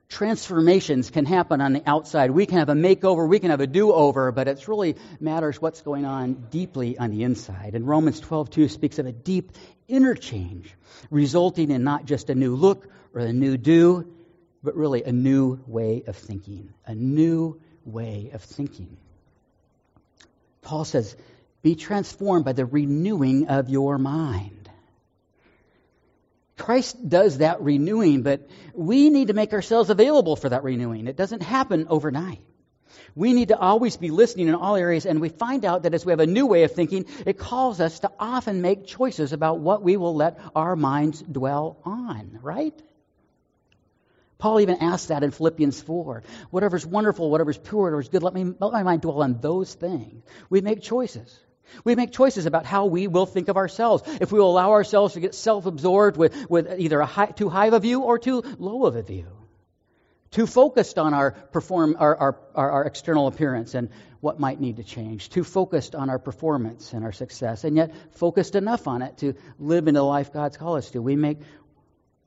Transformations 0.07 1.09
can 1.09 1.25
happen 1.25 1.61
on 1.61 1.73
the 1.73 1.83
outside. 1.85 2.31
We 2.31 2.45
can 2.45 2.59
have 2.59 2.69
a 2.69 2.73
makeover, 2.73 3.27
we 3.27 3.39
can 3.39 3.49
have 3.49 3.59
a 3.59 3.67
do-over, 3.67 4.31
but 4.31 4.47
it 4.47 4.67
really 4.67 4.95
matters 5.19 5.61
what's 5.61 5.81
going 5.81 6.05
on 6.05 6.47
deeply 6.51 6.97
on 6.97 7.09
the 7.09 7.23
inside. 7.23 7.73
And 7.73 7.87
Romans 7.87 8.21
12:2 8.21 8.69
speaks 8.69 8.99
of 8.99 9.07
a 9.07 9.11
deep 9.11 9.51
interchange, 9.87 10.71
resulting 11.09 11.71
in 11.71 11.83
not 11.83 12.05
just 12.05 12.29
a 12.29 12.35
new 12.35 12.55
look 12.55 12.87
or 13.13 13.21
a 13.21 13.33
new 13.33 13.57
do, 13.57 14.05
but 14.63 14.75
really 14.75 15.03
a 15.03 15.11
new 15.11 15.59
way 15.67 16.03
of 16.07 16.15
thinking. 16.15 16.73
A 16.85 16.95
new 16.95 17.59
way 17.83 18.31
of 18.33 18.41
thinking. 18.41 18.97
Paul 20.61 20.85
says, 20.85 21.15
be 21.61 21.75
transformed 21.75 22.45
by 22.45 22.53
the 22.53 22.65
renewing 22.65 23.47
of 23.47 23.69
your 23.69 23.97
mind. 23.97 24.64
Christ 26.57 27.09
does 27.09 27.39
that 27.39 27.61
renewing, 27.61 28.21
but 28.21 28.47
we 28.73 29.09
need 29.09 29.27
to 29.27 29.33
make 29.33 29.53
ourselves 29.53 29.89
available 29.89 30.35
for 30.35 30.49
that 30.49 30.63
renewing. 30.63 31.07
It 31.07 31.17
doesn't 31.17 31.43
happen 31.43 31.87
overnight. 31.89 32.41
We 33.13 33.33
need 33.33 33.49
to 33.49 33.57
always 33.57 33.97
be 33.97 34.09
listening 34.09 34.47
in 34.47 34.55
all 34.55 34.75
areas, 34.75 35.05
and 35.05 35.21
we 35.21 35.29
find 35.29 35.65
out 35.65 35.83
that 35.83 35.93
as 35.93 36.05
we 36.05 36.11
have 36.11 36.19
a 36.19 36.27
new 36.27 36.45
way 36.45 36.63
of 36.63 36.71
thinking, 36.71 37.05
it 37.25 37.37
calls 37.37 37.79
us 37.79 37.99
to 37.99 38.11
often 38.19 38.61
make 38.61 38.87
choices 38.87 39.33
about 39.33 39.59
what 39.59 39.81
we 39.81 39.97
will 39.97 40.15
let 40.15 40.39
our 40.55 40.75
minds 40.75 41.21
dwell 41.21 41.77
on, 41.83 42.39
right? 42.41 42.81
Paul 44.37 44.59
even 44.59 44.77
asks 44.81 45.07
that 45.07 45.23
in 45.23 45.31
Philippians 45.31 45.81
4. 45.81 46.23
Whatever's 46.51 46.85
wonderful, 46.85 47.29
whatever's 47.29 47.57
pure, 47.57 47.83
whatever's 47.83 48.09
good, 48.09 48.23
let, 48.23 48.33
me, 48.33 48.43
let 48.43 48.73
my 48.73 48.83
mind 48.83 49.01
dwell 49.01 49.23
on 49.23 49.39
those 49.39 49.73
things. 49.73 50.23
We 50.49 50.61
make 50.61 50.81
choices. 50.81 51.39
We 51.83 51.95
make 51.95 52.11
choices 52.11 52.45
about 52.45 52.65
how 52.65 52.85
we 52.85 53.07
will 53.07 53.25
think 53.25 53.47
of 53.47 53.57
ourselves. 53.57 54.03
If 54.21 54.31
we 54.31 54.39
will 54.39 54.51
allow 54.51 54.71
ourselves 54.71 55.13
to 55.13 55.19
get 55.19 55.35
self 55.35 55.65
absorbed 55.65 56.17
with, 56.17 56.49
with 56.49 56.79
either 56.79 56.99
a 56.99 57.05
high, 57.05 57.27
too 57.27 57.49
high 57.49 57.67
of 57.67 57.73
a 57.73 57.79
view 57.79 58.01
or 58.01 58.19
too 58.19 58.43
low 58.57 58.85
of 58.85 58.95
a 58.95 59.01
view. 59.01 59.27
Too 60.31 60.47
focused 60.47 60.99
on 60.99 61.13
our, 61.13 61.31
perform, 61.31 61.95
our, 61.97 62.15
our, 62.17 62.39
our, 62.55 62.71
our 62.71 62.85
external 62.85 63.27
appearance 63.27 63.73
and 63.73 63.89
what 64.19 64.39
might 64.39 64.59
need 64.59 64.77
to 64.77 64.83
change. 64.83 65.29
Too 65.29 65.43
focused 65.43 65.95
on 65.95 66.09
our 66.09 66.19
performance 66.19 66.91
and 66.93 67.05
our 67.05 67.13
success, 67.13 67.63
and 67.63 67.77
yet 67.77 67.93
focused 68.15 68.55
enough 68.55 68.87
on 68.87 69.01
it 69.01 69.17
to 69.19 69.35
live 69.59 69.87
in 69.87 69.93
the 69.93 70.03
life 70.03 70.33
God's 70.33 70.57
called 70.57 70.79
us 70.79 70.91
to. 70.91 71.01
We, 71.01 71.15
make, 71.15 71.37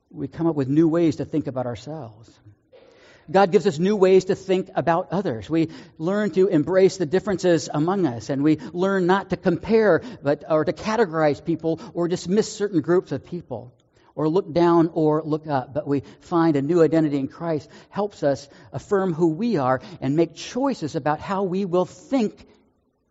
we 0.09 0.27
come 0.27 0.47
up 0.47 0.55
with 0.55 0.69
new 0.69 0.87
ways 0.87 1.17
to 1.17 1.25
think 1.25 1.47
about 1.47 1.65
ourselves. 1.65 2.31
God 3.31 3.51
gives 3.51 3.67
us 3.67 3.79
new 3.79 3.95
ways 3.95 4.25
to 4.25 4.35
think 4.35 4.69
about 4.75 5.09
others. 5.11 5.49
We 5.49 5.69
learn 5.97 6.31
to 6.31 6.47
embrace 6.47 6.97
the 6.97 7.05
differences 7.05 7.69
among 7.71 8.05
us, 8.05 8.29
and 8.29 8.43
we 8.43 8.57
learn 8.73 9.05
not 9.05 9.29
to 9.31 9.37
compare 9.37 10.01
but, 10.21 10.43
or 10.49 10.65
to 10.65 10.73
categorize 10.73 11.43
people 11.43 11.79
or 11.93 12.07
dismiss 12.07 12.51
certain 12.51 12.81
groups 12.81 13.11
of 13.11 13.25
people 13.25 13.73
or 14.15 14.27
look 14.27 14.51
down 14.51 14.89
or 14.93 15.23
look 15.23 15.47
up. 15.47 15.73
But 15.73 15.87
we 15.87 16.03
find 16.21 16.55
a 16.55 16.61
new 16.61 16.81
identity 16.81 17.17
in 17.17 17.27
Christ 17.27 17.69
helps 17.89 18.23
us 18.23 18.49
affirm 18.73 19.13
who 19.13 19.29
we 19.29 19.57
are 19.57 19.81
and 20.01 20.15
make 20.15 20.35
choices 20.35 20.95
about 20.95 21.19
how 21.19 21.43
we 21.43 21.65
will 21.65 21.85
think 21.85 22.45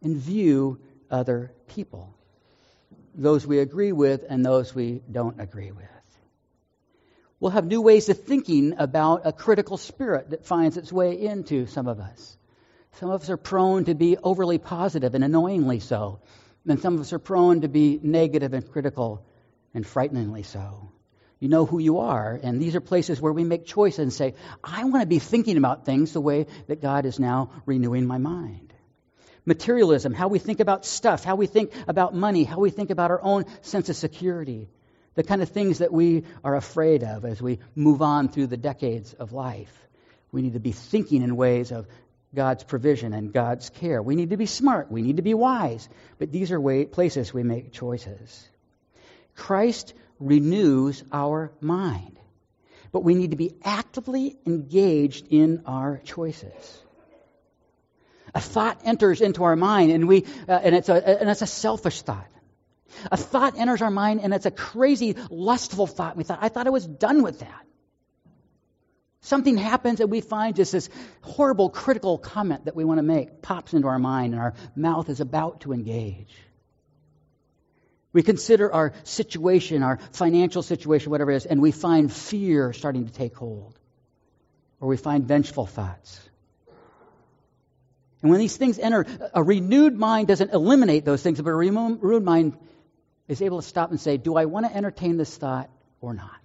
and 0.02 0.16
view 0.16 0.81
other 1.11 1.52
people. 1.68 2.14
Those 3.14 3.46
we 3.46 3.59
agree 3.59 3.92
with 3.92 4.24
and 4.28 4.44
those 4.44 4.74
we 4.74 5.00
don't 5.11 5.40
agree 5.40 5.72
with. 5.72 5.97
We'll 7.40 7.53
have 7.53 7.66
new 7.66 7.81
ways 7.81 8.09
of 8.09 8.24
thinking 8.24 8.74
about 8.79 9.22
a 9.24 9.33
critical 9.33 9.77
spirit 9.77 10.31
that 10.31 10.44
finds 10.44 10.77
its 10.77 10.92
way 10.92 11.20
into 11.20 11.66
some 11.66 11.87
of 11.87 12.01
us. 12.01 12.37
Some 12.94 13.11
of 13.11 13.22
us 13.22 13.31
are 13.31 13.37
prone 13.37 13.85
to 13.85 13.94
be 13.94 14.16
overly 14.16 14.59
positive 14.59 15.14
and 15.14 15.22
annoyingly 15.22 15.79
so. 15.79 16.18
And 16.66 16.81
some 16.81 16.94
of 16.94 17.01
us 17.01 17.12
are 17.12 17.20
prone 17.20 17.61
to 17.61 17.68
be 17.68 18.01
negative 18.03 18.55
and 18.55 18.68
critical 18.68 19.24
and 19.72 19.87
frighteningly 19.87 20.42
so. 20.42 20.90
You 21.38 21.48
know 21.48 21.64
who 21.64 21.79
you 21.79 21.98
are, 21.98 22.40
and 22.42 22.61
these 22.61 22.74
are 22.74 22.81
places 22.81 23.20
where 23.20 23.33
we 23.33 23.44
make 23.44 23.64
choices 23.66 24.01
and 24.01 24.12
say, 24.12 24.35
I 24.64 24.83
want 24.85 25.03
to 25.03 25.07
be 25.07 25.20
thinking 25.20 25.57
about 25.57 25.87
things 25.87 26.12
the 26.12 26.20
way 26.20 26.46
that 26.66 26.83
God 26.83 27.07
is 27.07 27.20
now 27.20 27.51
renewing 27.64 28.07
my 28.07 28.18
mind. 28.18 28.74
Materialism, 29.46 30.12
how 30.12 30.27
we 30.27 30.40
think 30.40 30.59
about 30.59 30.85
stuff, 30.85 31.22
how 31.22 31.37
we 31.37 31.46
think 31.46 31.72
about 31.87 32.12
money, 32.16 32.42
how 32.42 32.59
we 32.59 32.70
think 32.70 32.90
about 32.90 33.12
our 33.12 33.22
own 33.22 33.44
sense 33.62 33.88
of 33.88 33.94
security 33.94 34.68
the 35.18 35.24
kind 35.24 35.42
of 35.42 35.48
things 35.48 35.78
that 35.78 35.92
we 35.92 36.22
are 36.44 36.54
afraid 36.54 37.02
of 37.02 37.24
as 37.24 37.42
we 37.42 37.59
move 37.74 38.02
on 38.02 38.28
through 38.28 38.46
the 38.46 38.57
decades 38.57 39.14
of 39.14 39.33
life. 39.33 39.88
We 40.31 40.42
need 40.42 40.52
to 40.52 40.61
be 40.61 40.70
thinking 40.70 41.22
in 41.22 41.35
ways 41.35 41.72
of 41.72 41.88
God's 42.33 42.62
provision 42.62 43.12
and 43.12 43.33
God's 43.33 43.68
care. 43.68 44.00
We 44.00 44.14
need 44.14 44.31
to 44.31 44.37
be 44.37 44.46
smart. 44.46 44.92
We 44.92 45.02
need 45.02 45.16
to 45.16 45.22
be 45.22 45.35
wise. 45.35 45.88
But 46.20 46.31
these 46.31 46.52
are 46.52 46.61
way, 46.61 46.85
places 46.85 47.35
we 47.35 47.42
make 47.42 47.72
choices. 47.72 48.48
Christ 49.35 49.92
renews 50.20 51.02
our 51.11 51.50
mind. 51.61 52.20
But 52.92 53.02
we 53.02 53.16
need 53.16 53.33
to 53.33 53.37
be 53.37 53.57
actively 53.64 54.37
engaged 54.46 55.26
in 55.31 55.64
our 55.66 56.00
choices. 56.04 56.83
A 58.37 58.40
thought 58.40 58.83
enters 58.85 59.20
into 59.20 59.42
our 59.42 59.57
mind, 59.57 59.90
and, 59.90 60.07
we, 60.07 60.26
uh, 60.46 60.52
and, 60.52 60.76
it's 60.76 60.88
a, 60.88 61.20
and 61.20 61.28
it's 61.28 61.42
a 61.42 61.46
selfish 61.46 62.02
thought. 62.02 62.28
A 63.11 63.16
thought 63.16 63.58
enters 63.58 63.82
our 63.82 63.90
mind 63.90 64.20
and 64.22 64.32
it's 64.34 64.46
a 64.46 64.50
crazy, 64.50 65.16
lustful 65.30 65.87
thought. 65.87 66.16
We 66.16 66.24
thought, 66.24 66.38
I 66.42 66.48
thought 66.48 66.66
I 66.66 66.70
was 66.70 66.87
done 66.87 67.22
with 67.22 67.40
that. 67.40 67.64
Something 69.20 69.56
happens 69.56 70.00
and 70.00 70.11
we 70.11 70.20
find 70.20 70.56
just 70.56 70.72
this 70.72 70.88
horrible, 71.22 71.70
critical 71.70 72.18
comment 72.18 72.66
that 72.66 72.76
we 72.76 72.84
want 72.84 72.98
to 72.98 73.02
make 73.02 73.42
pops 73.42 73.74
into 73.74 73.88
our 73.88 73.98
mind 73.98 74.32
and 74.34 74.42
our 74.42 74.54
mouth 74.76 75.08
is 75.08 75.20
about 75.20 75.61
to 75.62 75.72
engage. 75.72 76.34
We 78.12 78.22
consider 78.22 78.72
our 78.72 78.94
situation, 79.04 79.82
our 79.82 79.98
financial 80.12 80.62
situation, 80.62 81.11
whatever 81.11 81.30
it 81.30 81.37
is, 81.37 81.46
and 81.46 81.61
we 81.61 81.72
find 81.72 82.12
fear 82.12 82.72
starting 82.72 83.06
to 83.06 83.12
take 83.12 83.37
hold. 83.37 83.78
Or 84.80 84.88
we 84.88 84.96
find 84.96 85.26
vengeful 85.26 85.66
thoughts. 85.66 86.20
And 88.22 88.30
when 88.30 88.40
these 88.40 88.56
things 88.56 88.78
enter, 88.78 89.06
a 89.34 89.42
renewed 89.42 89.96
mind 89.96 90.28
doesn't 90.28 90.52
eliminate 90.52 91.04
those 91.04 91.22
things, 91.22 91.40
but 91.40 91.50
a 91.50 91.54
renewed 91.54 92.24
mind 92.24 92.56
is 93.28 93.42
able 93.42 93.60
to 93.60 93.66
stop 93.66 93.90
and 93.90 94.00
say, 94.00 94.16
Do 94.16 94.36
I 94.36 94.46
want 94.46 94.66
to 94.66 94.74
entertain 94.74 95.16
this 95.16 95.36
thought 95.36 95.70
or 96.00 96.14
not? 96.14 96.40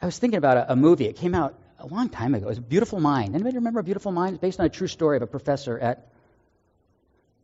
I 0.00 0.06
was 0.06 0.18
thinking 0.18 0.38
about 0.38 0.56
a, 0.56 0.72
a 0.72 0.76
movie. 0.76 1.06
It 1.06 1.16
came 1.16 1.34
out 1.34 1.58
a 1.78 1.86
long 1.86 2.08
time 2.08 2.34
ago. 2.34 2.46
It 2.46 2.48
was 2.48 2.60
Beautiful 2.60 3.00
Mind. 3.00 3.34
Anybody 3.34 3.56
remember 3.56 3.82
Beautiful 3.82 4.12
Mind? 4.12 4.34
It's 4.34 4.40
based 4.40 4.60
on 4.60 4.66
a 4.66 4.70
true 4.70 4.86
story 4.86 5.16
of 5.16 5.22
a 5.22 5.26
professor 5.26 5.78
at 5.78 6.08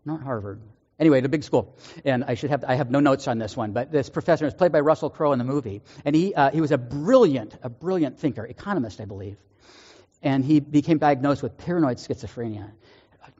not 0.04 0.22
Harvard. 0.22 0.60
Anyway, 0.98 1.20
the 1.20 1.28
big 1.28 1.42
school, 1.42 1.76
and 2.04 2.22
I 2.22 2.34
should 2.34 2.50
have 2.50 2.64
I 2.64 2.76
have 2.76 2.88
no 2.88 3.00
notes 3.00 3.26
on 3.26 3.38
this 3.38 3.56
one, 3.56 3.72
but 3.72 3.90
this 3.90 4.08
professor 4.08 4.44
was 4.44 4.54
played 4.54 4.70
by 4.70 4.78
Russell 4.78 5.10
Crowe 5.10 5.32
in 5.32 5.38
the 5.38 5.44
movie, 5.44 5.82
and 6.04 6.14
he 6.14 6.32
uh, 6.34 6.50
he 6.50 6.60
was 6.60 6.70
a 6.70 6.78
brilliant 6.78 7.56
a 7.62 7.68
brilliant 7.68 8.20
thinker, 8.20 8.44
economist, 8.44 9.00
I 9.00 9.04
believe, 9.04 9.36
and 10.22 10.44
he 10.44 10.60
became 10.60 10.98
diagnosed 10.98 11.42
with 11.42 11.58
paranoid 11.58 11.96
schizophrenia, 11.96 12.70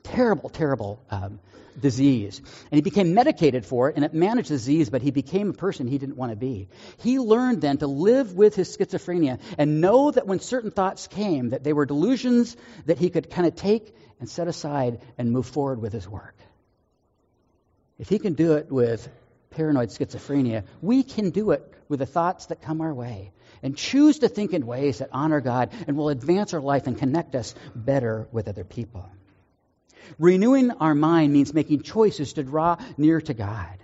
terrible 0.02 0.48
terrible 0.48 1.02
um, 1.10 1.40
disease. 1.80 2.40
And 2.70 2.76
he 2.76 2.82
became 2.82 3.14
medicated 3.14 3.66
for 3.66 3.90
it, 3.90 3.96
and 3.96 4.04
it 4.04 4.14
managed 4.14 4.48
the 4.48 4.54
disease, 4.54 4.90
but 4.90 5.02
he 5.02 5.10
became 5.10 5.50
a 5.50 5.54
person 5.54 5.86
he 5.86 5.98
didn't 5.98 6.16
want 6.16 6.30
to 6.30 6.36
be. 6.36 6.68
He 6.98 7.18
learned 7.18 7.60
then 7.60 7.78
to 7.78 7.86
live 7.86 8.34
with 8.34 8.54
his 8.54 8.74
schizophrenia 8.76 9.40
and 9.58 9.80
know 9.80 10.10
that 10.10 10.26
when 10.26 10.40
certain 10.40 10.70
thoughts 10.70 11.06
came, 11.06 11.50
that 11.50 11.64
they 11.64 11.72
were 11.72 11.86
delusions 11.86 12.56
that 12.86 12.98
he 12.98 13.10
could 13.10 13.30
kind 13.30 13.46
of 13.46 13.56
take 13.56 13.94
and 14.20 14.28
set 14.28 14.48
aside 14.48 15.00
and 15.18 15.30
move 15.30 15.46
forward 15.46 15.80
with 15.80 15.92
his 15.92 16.08
work. 16.08 16.36
If 17.98 18.08
he 18.08 18.18
can 18.18 18.34
do 18.34 18.54
it 18.54 18.70
with 18.70 19.08
paranoid 19.50 19.90
schizophrenia, 19.90 20.64
we 20.82 21.02
can 21.02 21.30
do 21.30 21.52
it 21.52 21.72
with 21.88 22.00
the 22.00 22.06
thoughts 22.06 22.46
that 22.46 22.62
come 22.62 22.80
our 22.80 22.92
way 22.92 23.32
and 23.62 23.76
choose 23.76 24.20
to 24.20 24.28
think 24.28 24.52
in 24.52 24.66
ways 24.66 24.98
that 24.98 25.10
honor 25.12 25.40
God 25.40 25.70
and 25.86 25.96
will 25.96 26.08
advance 26.08 26.54
our 26.54 26.60
life 26.60 26.86
and 26.86 26.98
connect 26.98 27.34
us 27.34 27.54
better 27.74 28.28
with 28.32 28.48
other 28.48 28.64
people. 28.64 29.08
Renewing 30.18 30.70
our 30.72 30.94
mind 30.94 31.32
means 31.32 31.52
making 31.52 31.82
choices 31.82 32.34
to 32.34 32.42
draw 32.42 32.76
near 32.96 33.20
to 33.20 33.34
God. 33.34 33.78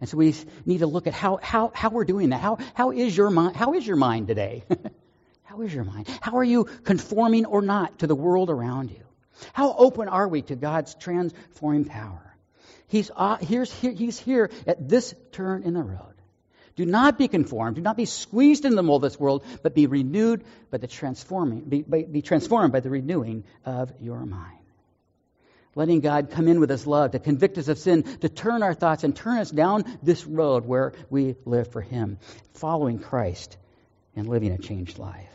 And 0.00 0.08
so 0.08 0.16
we 0.16 0.34
need 0.64 0.78
to 0.78 0.86
look 0.86 1.06
at 1.06 1.12
how, 1.12 1.38
how, 1.42 1.72
how 1.74 1.90
we're 1.90 2.04
doing 2.04 2.30
that. 2.30 2.40
How, 2.40 2.58
how, 2.74 2.92
is 2.92 3.16
your 3.16 3.30
mind, 3.30 3.56
how 3.56 3.74
is 3.74 3.86
your 3.86 3.96
mind 3.96 4.28
today? 4.28 4.64
how 5.42 5.60
is 5.62 5.74
your 5.74 5.84
mind? 5.84 6.08
How 6.20 6.38
are 6.38 6.44
you 6.44 6.64
conforming 6.84 7.46
or 7.46 7.62
not 7.62 7.98
to 8.00 8.06
the 8.06 8.14
world 8.14 8.48
around 8.48 8.90
you? 8.90 9.02
How 9.52 9.74
open 9.76 10.08
are 10.08 10.28
we 10.28 10.42
to 10.42 10.56
God's 10.56 10.94
transforming 10.94 11.84
power? 11.84 12.36
He's, 12.86 13.10
uh, 13.14 13.36
here's, 13.36 13.72
here, 13.72 13.92
he's 13.92 14.18
here 14.18 14.50
at 14.66 14.88
this 14.88 15.14
turn 15.32 15.64
in 15.64 15.74
the 15.74 15.82
road. 15.82 16.14
Do 16.76 16.86
not 16.86 17.18
be 17.18 17.26
conformed. 17.26 17.74
Do 17.74 17.82
not 17.82 17.96
be 17.96 18.04
squeezed 18.04 18.64
in 18.64 18.76
the 18.76 18.84
mold 18.84 19.04
of 19.04 19.10
this 19.10 19.18
world, 19.18 19.44
but 19.64 19.74
be 19.74 19.86
renewed 19.86 20.44
by 20.70 20.78
the 20.78 20.86
transforming, 20.86 21.62
be, 21.62 21.82
be 21.82 22.22
transformed 22.22 22.72
by 22.72 22.80
the 22.80 22.88
renewing 22.88 23.42
of 23.64 23.92
your 24.00 24.24
mind 24.24 24.57
letting 25.78 26.00
God 26.00 26.30
come 26.32 26.48
in 26.48 26.58
with 26.58 26.70
His 26.70 26.88
love 26.88 27.12
to 27.12 27.20
convict 27.20 27.56
us 27.56 27.68
of 27.68 27.78
sin, 27.78 28.02
to 28.18 28.28
turn 28.28 28.64
our 28.64 28.74
thoughts 28.74 29.04
and 29.04 29.14
turn 29.14 29.38
us 29.38 29.48
down 29.48 29.84
this 30.02 30.26
road 30.26 30.66
where 30.66 30.92
we 31.08 31.36
live 31.44 31.70
for 31.70 31.80
Him, 31.80 32.18
following 32.54 32.98
Christ 32.98 33.56
and 34.16 34.28
living 34.28 34.50
a 34.50 34.58
changed 34.58 34.98
life. 34.98 35.32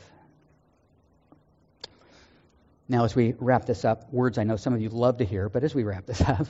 Now, 2.90 3.06
as 3.06 3.16
we 3.16 3.36
wrap 3.40 3.66
this 3.66 3.86
up, 3.86 4.12
words 4.12 4.38
I 4.38 4.44
know 4.44 4.58
some 4.58 4.74
of 4.74 4.82
you 4.82 4.90
love 4.90 5.20
to 5.20 5.26
hear, 5.26 5.48
but 5.48 5.64
as 5.64 5.74
we 5.74 5.84
wrap 5.84 6.06
this 6.06 6.20
up, 6.28 6.46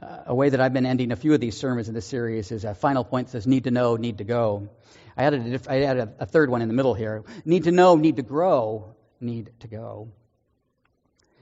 uh, 0.00 0.18
a 0.26 0.34
way 0.34 0.50
that 0.50 0.60
I've 0.60 0.72
been 0.72 0.86
ending 0.86 1.10
a 1.10 1.16
few 1.16 1.34
of 1.34 1.40
these 1.40 1.56
sermons 1.56 1.88
in 1.88 1.94
this 1.94 2.06
series 2.06 2.52
is 2.52 2.64
a 2.64 2.76
final 2.76 3.02
point 3.02 3.30
says 3.30 3.48
need 3.48 3.64
to 3.64 3.72
know, 3.72 3.96
need 3.96 4.18
to 4.18 4.24
go. 4.24 4.68
I 5.16 5.24
added, 5.24 5.66
a, 5.66 5.72
I 5.72 5.82
added 5.82 6.14
a 6.20 6.26
third 6.26 6.50
one 6.50 6.62
in 6.62 6.68
the 6.68 6.74
middle 6.74 6.94
here. 6.94 7.24
Need 7.44 7.64
to 7.64 7.72
know, 7.72 7.96
need 7.96 8.16
to 8.16 8.22
grow, 8.22 8.94
need 9.20 9.50
to 9.58 9.66
go 9.66 10.12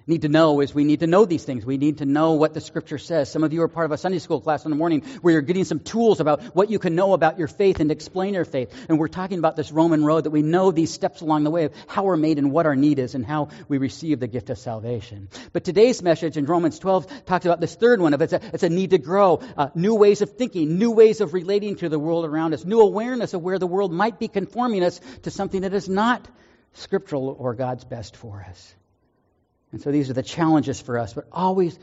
need 0.06 0.22
to 0.22 0.28
know 0.28 0.60
is 0.60 0.74
we 0.74 0.84
need 0.84 1.00
to 1.00 1.06
know 1.06 1.24
these 1.24 1.44
things. 1.44 1.64
We 1.64 1.78
need 1.78 1.98
to 1.98 2.04
know 2.04 2.32
what 2.32 2.52
the 2.52 2.60
scripture 2.60 2.98
says. 2.98 3.30
Some 3.30 3.42
of 3.42 3.52
you 3.52 3.62
are 3.62 3.68
part 3.68 3.86
of 3.86 3.92
a 3.92 3.98
Sunday 3.98 4.18
school 4.18 4.40
class 4.40 4.64
in 4.64 4.70
the 4.70 4.76
morning 4.76 5.00
where 5.22 5.32
you're 5.32 5.42
getting 5.42 5.64
some 5.64 5.80
tools 5.80 6.20
about 6.20 6.42
what 6.54 6.70
you 6.70 6.78
can 6.78 6.94
know 6.94 7.14
about 7.14 7.38
your 7.38 7.48
faith 7.48 7.80
and 7.80 7.90
explain 7.90 8.34
your 8.34 8.44
faith. 8.44 8.72
And 8.88 8.98
we're 8.98 9.08
talking 9.08 9.38
about 9.38 9.56
this 9.56 9.72
Roman 9.72 10.04
road 10.04 10.24
that 10.24 10.30
we 10.30 10.42
know 10.42 10.70
these 10.70 10.92
steps 10.92 11.20
along 11.20 11.44
the 11.44 11.50
way 11.50 11.64
of 11.64 11.72
how 11.86 12.04
we're 12.04 12.16
made 12.16 12.38
and 12.38 12.52
what 12.52 12.66
our 12.66 12.76
need 12.76 12.98
is 12.98 13.14
and 13.14 13.24
how 13.24 13.48
we 13.68 13.78
receive 13.78 14.20
the 14.20 14.26
gift 14.26 14.50
of 14.50 14.58
salvation. 14.58 15.28
But 15.52 15.64
today's 15.64 16.02
message 16.02 16.36
in 16.36 16.44
Romans 16.44 16.78
12 16.78 17.24
talks 17.24 17.46
about 17.46 17.60
this 17.60 17.74
third 17.74 18.00
one 18.00 18.14
of 18.14 18.20
it's 18.20 18.32
a, 18.32 18.40
it's 18.52 18.62
a 18.62 18.68
need 18.68 18.90
to 18.90 18.98
grow, 18.98 19.40
uh, 19.56 19.70
new 19.74 19.94
ways 19.94 20.20
of 20.20 20.30
thinking, 20.36 20.78
new 20.78 20.90
ways 20.90 21.20
of 21.20 21.32
relating 21.32 21.76
to 21.76 21.88
the 21.88 21.98
world 21.98 22.24
around 22.24 22.52
us, 22.52 22.64
new 22.64 22.80
awareness 22.80 23.32
of 23.32 23.42
where 23.42 23.58
the 23.58 23.66
world 23.66 23.92
might 23.92 24.18
be 24.18 24.28
conforming 24.28 24.84
us 24.84 25.00
to 25.22 25.30
something 25.30 25.62
that 25.62 25.72
is 25.72 25.88
not 25.88 26.28
scriptural 26.74 27.36
or 27.38 27.54
God's 27.54 27.84
best 27.84 28.16
for 28.16 28.44
us. 28.48 28.74
And 29.74 29.82
so 29.82 29.90
these 29.90 30.08
are 30.08 30.12
the 30.14 30.22
challenges 30.22 30.80
for 30.80 31.00
us, 31.00 31.14
but 31.14 31.26
always, 31.32 31.76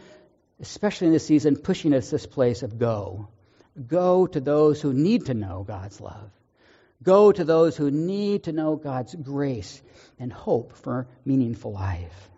especially 0.61 1.07
in 1.07 1.13
this 1.13 1.27
season, 1.27 1.57
pushing 1.57 1.93
us 1.93 2.09
this 2.09 2.25
place 2.25 2.63
of 2.63 2.79
go. 2.79 3.27
Go 3.85 4.27
to 4.27 4.39
those 4.39 4.79
who 4.79 4.93
need 4.93 5.25
to 5.25 5.33
know 5.33 5.65
God's 5.67 5.99
love. 5.99 6.31
Go 7.03 7.33
to 7.33 7.43
those 7.43 7.75
who 7.75 7.91
need 7.91 8.45
to 8.45 8.53
know 8.53 8.77
God's 8.77 9.13
grace 9.13 9.81
and 10.17 10.31
hope 10.31 10.71
for 10.77 11.05
meaningful 11.25 11.73
life. 11.73 12.29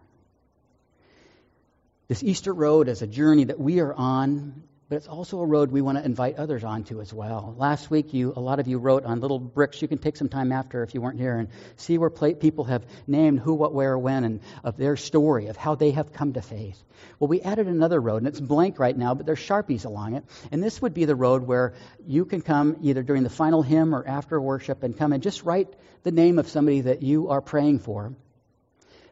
This 2.08 2.24
Easter 2.24 2.52
road 2.52 2.88
is 2.88 3.04
a 3.04 3.08
journey 3.08 3.44
that 3.44 3.60
we 3.60 3.80
are 3.80 3.94
on 3.94 4.64
but 4.94 4.98
it's 4.98 5.08
also 5.08 5.40
a 5.40 5.46
road 5.48 5.72
we 5.72 5.82
want 5.82 5.98
to 5.98 6.06
invite 6.06 6.36
others 6.36 6.64
onto 6.64 7.02
as 7.02 7.12
well. 7.12 7.56
Last 7.58 7.90
week, 7.90 8.14
you, 8.14 8.32
a 8.36 8.40
lot 8.40 8.60
of 8.60 8.68
you 8.68 8.78
wrote 8.78 9.06
on 9.06 9.22
little 9.22 9.40
bricks. 9.40 9.82
You 9.82 9.88
can 9.88 9.98
take 9.98 10.16
some 10.16 10.30
time 10.30 10.52
after 10.52 10.84
if 10.84 10.94
you 10.94 11.02
weren't 11.02 11.20
here 11.20 11.36
and 11.36 11.50
see 11.78 11.98
where 11.98 12.12
people 12.12 12.66
have 12.66 12.86
named 13.08 13.40
who, 13.40 13.56
what, 13.56 13.74
where, 13.74 13.98
when, 13.98 14.24
and 14.24 14.42
of 14.64 14.78
their 14.78 14.96
story, 14.96 15.48
of 15.48 15.58
how 15.58 15.74
they 15.74 15.90
have 15.90 16.14
come 16.14 16.34
to 16.34 16.44
faith. 16.44 16.80
Well, 17.18 17.28
we 17.28 17.42
added 17.42 17.66
another 17.66 18.00
road, 18.00 18.18
and 18.18 18.28
it's 18.28 18.40
blank 18.40 18.78
right 18.78 18.96
now, 18.96 19.16
but 19.16 19.26
there's 19.26 19.40
sharpies 19.40 19.86
along 19.86 20.14
it. 20.14 20.26
And 20.52 20.64
this 20.64 20.80
would 20.80 20.94
be 20.94 21.06
the 21.06 21.16
road 21.16 21.42
where 21.42 21.74
you 22.06 22.26
can 22.26 22.42
come 22.42 22.78
either 22.84 23.02
during 23.02 23.24
the 23.24 23.32
final 23.32 23.64
hymn 23.64 23.96
or 23.96 24.08
after 24.08 24.40
worship 24.40 24.84
and 24.84 24.96
come 24.96 25.12
and 25.12 25.24
just 25.24 25.42
write 25.42 25.74
the 26.04 26.12
name 26.12 26.38
of 26.38 26.50
somebody 26.50 26.82
that 26.82 27.02
you 27.02 27.30
are 27.30 27.42
praying 27.42 27.80
for, 27.80 28.14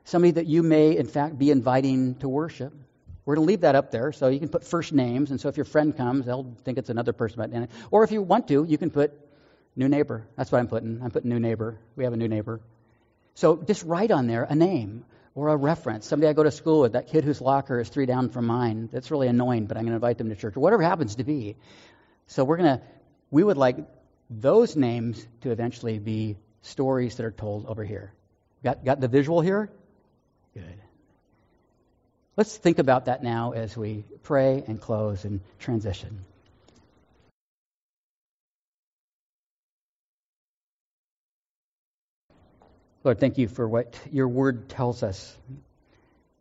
somebody 0.04 0.34
that 0.34 0.46
you 0.46 0.62
may, 0.62 0.96
in 0.96 1.08
fact, 1.08 1.40
be 1.40 1.50
inviting 1.50 2.14
to 2.20 2.30
worship 2.30 2.72
we're 3.26 3.36
going 3.36 3.46
to 3.46 3.50
leave 3.50 3.62
that 3.62 3.76
up 3.76 3.92
there, 3.92 4.12
so 4.12 4.28
you 4.30 4.40
can 4.40 4.50
put 4.50 4.64
first 4.64 4.94
names, 4.94 5.32
and 5.32 5.40
so 5.40 5.48
if 5.50 5.58
your 5.58 5.66
friend 5.66 5.96
comes, 5.96 6.26
they'll 6.26 6.56
think 6.64 6.78
it's 6.78 6.90
another 6.90 7.14
person. 7.14 7.68
Or 7.92 8.04
if 8.04 8.12
you 8.12 8.22
want 8.22 8.48
to, 8.48 8.64
you 8.64 8.78
can 8.78 8.90
put 8.90 9.14
new 9.76 9.88
neighbor. 9.88 10.26
That's 10.36 10.52
what 10.52 10.60
I'm 10.60 10.68
putting. 10.68 11.02
I'm 11.04 11.12
putting 11.12 11.30
new 11.30 11.40
neighbor. 11.40 11.78
We 11.96 12.04
have 12.04 12.14
a 12.14 12.18
new 12.18 12.28
neighbor. 12.28 12.62
So 13.36 13.58
just 13.58 13.84
write 13.84 14.12
on 14.12 14.28
there 14.28 14.44
a 14.44 14.56
name 14.56 15.06
or 15.36 15.50
a 15.50 15.56
reference. 15.56 16.08
Somebody 16.08 16.30
I 16.30 16.34
go 16.34 16.44
to 16.44 16.52
school 16.52 16.82
with, 16.82 16.94
that 16.94 17.08
kid 17.08 17.24
whose 17.24 17.40
locker 17.40 17.80
is 17.80 17.90
three 17.90 18.06
down 18.06 18.30
from 18.30 18.48
mine. 18.48 18.90
That's 18.92 19.12
really 19.12 19.28
annoying, 19.28 19.66
but 19.68 19.78
I'm 19.78 19.84
going 19.84 19.92
to 19.92 19.96
invite 19.96 20.18
them 20.18 20.30
to 20.30 20.36
church, 20.36 20.58
or 20.58 20.60
whatever 20.60 20.84
happens 20.84 21.16
to 21.16 21.24
be. 21.24 21.56
So 22.28 22.44
we're 22.44 22.58
going 22.58 22.80
to, 22.80 22.84
we 23.30 23.44
would 23.44 23.58
like 23.58 23.78
those 24.30 24.76
names 24.76 25.26
to 25.42 25.52
eventually 25.52 26.00
be 26.00 26.38
stories 26.64 27.16
that 27.18 27.26
are 27.26 27.32
told 27.32 27.66
over 27.66 27.84
here. 27.84 28.14
Got, 28.64 28.84
got 28.84 29.00
the 29.00 29.08
visual 29.08 29.42
here? 29.42 29.70
Good. 30.54 30.82
Let's 32.38 32.56
think 32.56 32.80
about 32.80 33.06
that 33.06 33.24
now 33.24 33.52
as 33.52 33.76
we 33.76 34.06
pray 34.24 34.64
and 34.66 34.80
close 34.80 35.26
and 35.26 35.42
transition. 35.60 36.24
Lord, 43.04 43.20
thank 43.20 43.38
you 43.38 43.48
for 43.48 43.68
what 43.68 44.00
your 44.12 44.28
word 44.28 44.70
tells 44.70 45.04
us, 45.04 45.36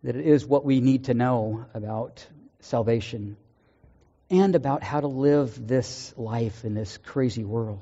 that 0.04 0.14
it 0.14 0.26
is 0.26 0.46
what 0.46 0.64
we 0.64 0.80
need 0.80 1.04
to 1.04 1.14
know 1.14 1.64
about 1.74 2.24
salvation 2.60 3.36
and 4.30 4.54
about 4.54 4.84
how 4.84 5.00
to 5.00 5.08
live 5.08 5.66
this 5.66 6.14
life 6.16 6.64
in 6.64 6.74
this 6.74 6.98
crazy 6.98 7.44
world. 7.44 7.80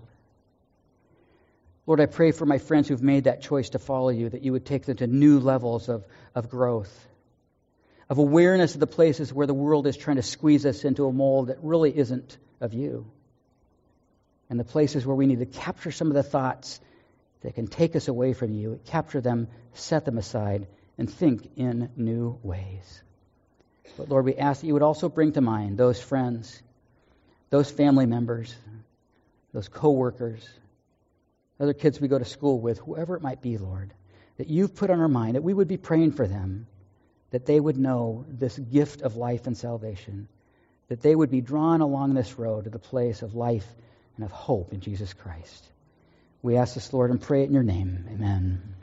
Lord, 1.87 2.01
I 2.01 2.07
pray 2.07 2.33
for 2.33 2.47
my 2.47 2.59
friends 2.59 2.89
who've 2.89 3.03
made 3.03 3.25
that 3.25 3.43
choice 3.43 3.71
to 3.71 3.79
follow 3.79 4.11
you, 4.11 4.31
that 4.31 4.43
you 4.43 4.53
would 4.53 4.65
take 4.65 4.87
them 4.87 4.97
to 4.99 5.07
new 5.07 5.41
levels 5.41 5.89
of, 5.89 6.07
of 6.35 6.49
growth 6.49 7.09
of 8.09 8.19
awareness 8.19 8.75
of 8.75 8.81
the 8.81 8.87
places 8.87 9.33
where 9.33 9.47
the 9.47 9.55
world 9.55 9.87
is 9.87 9.97
trying 9.97 10.17
to 10.17 10.23
squeeze 10.23 10.65
us 10.65 10.85
into 10.85 11.07
a 11.07 11.13
mold 11.13 11.49
that 11.49 11.59
really 11.63 11.97
isn't 11.97 12.39
of 12.61 12.73
you, 12.73 13.11
and 14.49 14.59
the 14.59 14.65
places 14.65 15.05
where 15.05 15.17
we 15.17 15.27
need 15.27 15.41
to 15.41 15.47
capture 15.47 15.91
some 15.91 16.09
of 16.09 16.15
the 16.15 16.23
thoughts 16.23 16.81
that 17.43 17.55
can 17.55 17.67
take 17.67 17.95
us 17.95 18.09
away 18.09 18.33
from 18.33 18.53
you, 18.53 18.81
capture 18.87 19.21
them, 19.21 19.47
set 19.75 20.05
them 20.05 20.19
aside, 20.19 20.67
and 20.97 21.11
think 21.11 21.51
in 21.57 21.91
new 21.97 22.39
ways. 22.43 23.03
But 23.97 24.09
Lord, 24.09 24.25
we 24.25 24.37
ask 24.37 24.61
that 24.61 24.67
you 24.67 24.73
would 24.73 24.83
also 24.83 25.09
bring 25.09 25.33
to 25.33 25.41
mind 25.41 25.77
those 25.77 26.01
friends, 26.01 26.63
those 27.51 27.71
family 27.71 28.07
members, 28.07 28.55
those 29.53 29.69
coworkers, 29.69 30.49
other 31.61 31.75
kids 31.75 32.01
we 32.01 32.09
go 32.09 32.19
to 32.19 32.25
school 32.25 32.61
with, 32.61 32.79
whoever 32.79 33.17
it 33.17 33.23
might 33.23 33.43
be, 33.43 33.59
Lord, 33.59 33.93
that 34.39 34.49
you've 34.49 34.75
put 34.75 34.91
on 34.91 35.01
our 35.01 35.09
mind, 35.09 35.37
that 35.37 35.43
we 35.43 35.55
would 35.55 35.69
be 35.69 35.77
praying 35.77 36.13
for 36.13 36.27
them 36.27 36.67
that 37.31 37.47
they 37.47 37.61
would 37.61 37.77
know 37.77 38.25
this 38.29 38.59
gift 38.59 39.03
of 39.03 39.17
life 39.17 39.47
and 39.47 39.57
salvation, 39.57 40.29
that 40.89 41.03
they 41.03 41.15
would 41.15 41.31
be 41.31 41.41
drawn 41.41 41.81
along 41.81 42.15
this 42.15 42.39
road 42.39 42.65
to 42.65 42.71
the 42.71 42.79
place 42.79 43.23
of 43.23 43.35
life 43.35 43.67
and 44.17 44.25
of 44.25 44.33
hope 44.33 44.73
in 44.73 44.81
Jesus 44.81 45.13
Christ. 45.13 45.65
We 46.43 46.57
ask 46.57 46.75
this, 46.75 46.93
Lord, 46.93 47.11
and 47.11 47.21
pray 47.21 47.43
it 47.43 47.49
in 47.49 47.55
your 47.55 47.63
name. 47.63 48.07
Amen. 48.11 48.78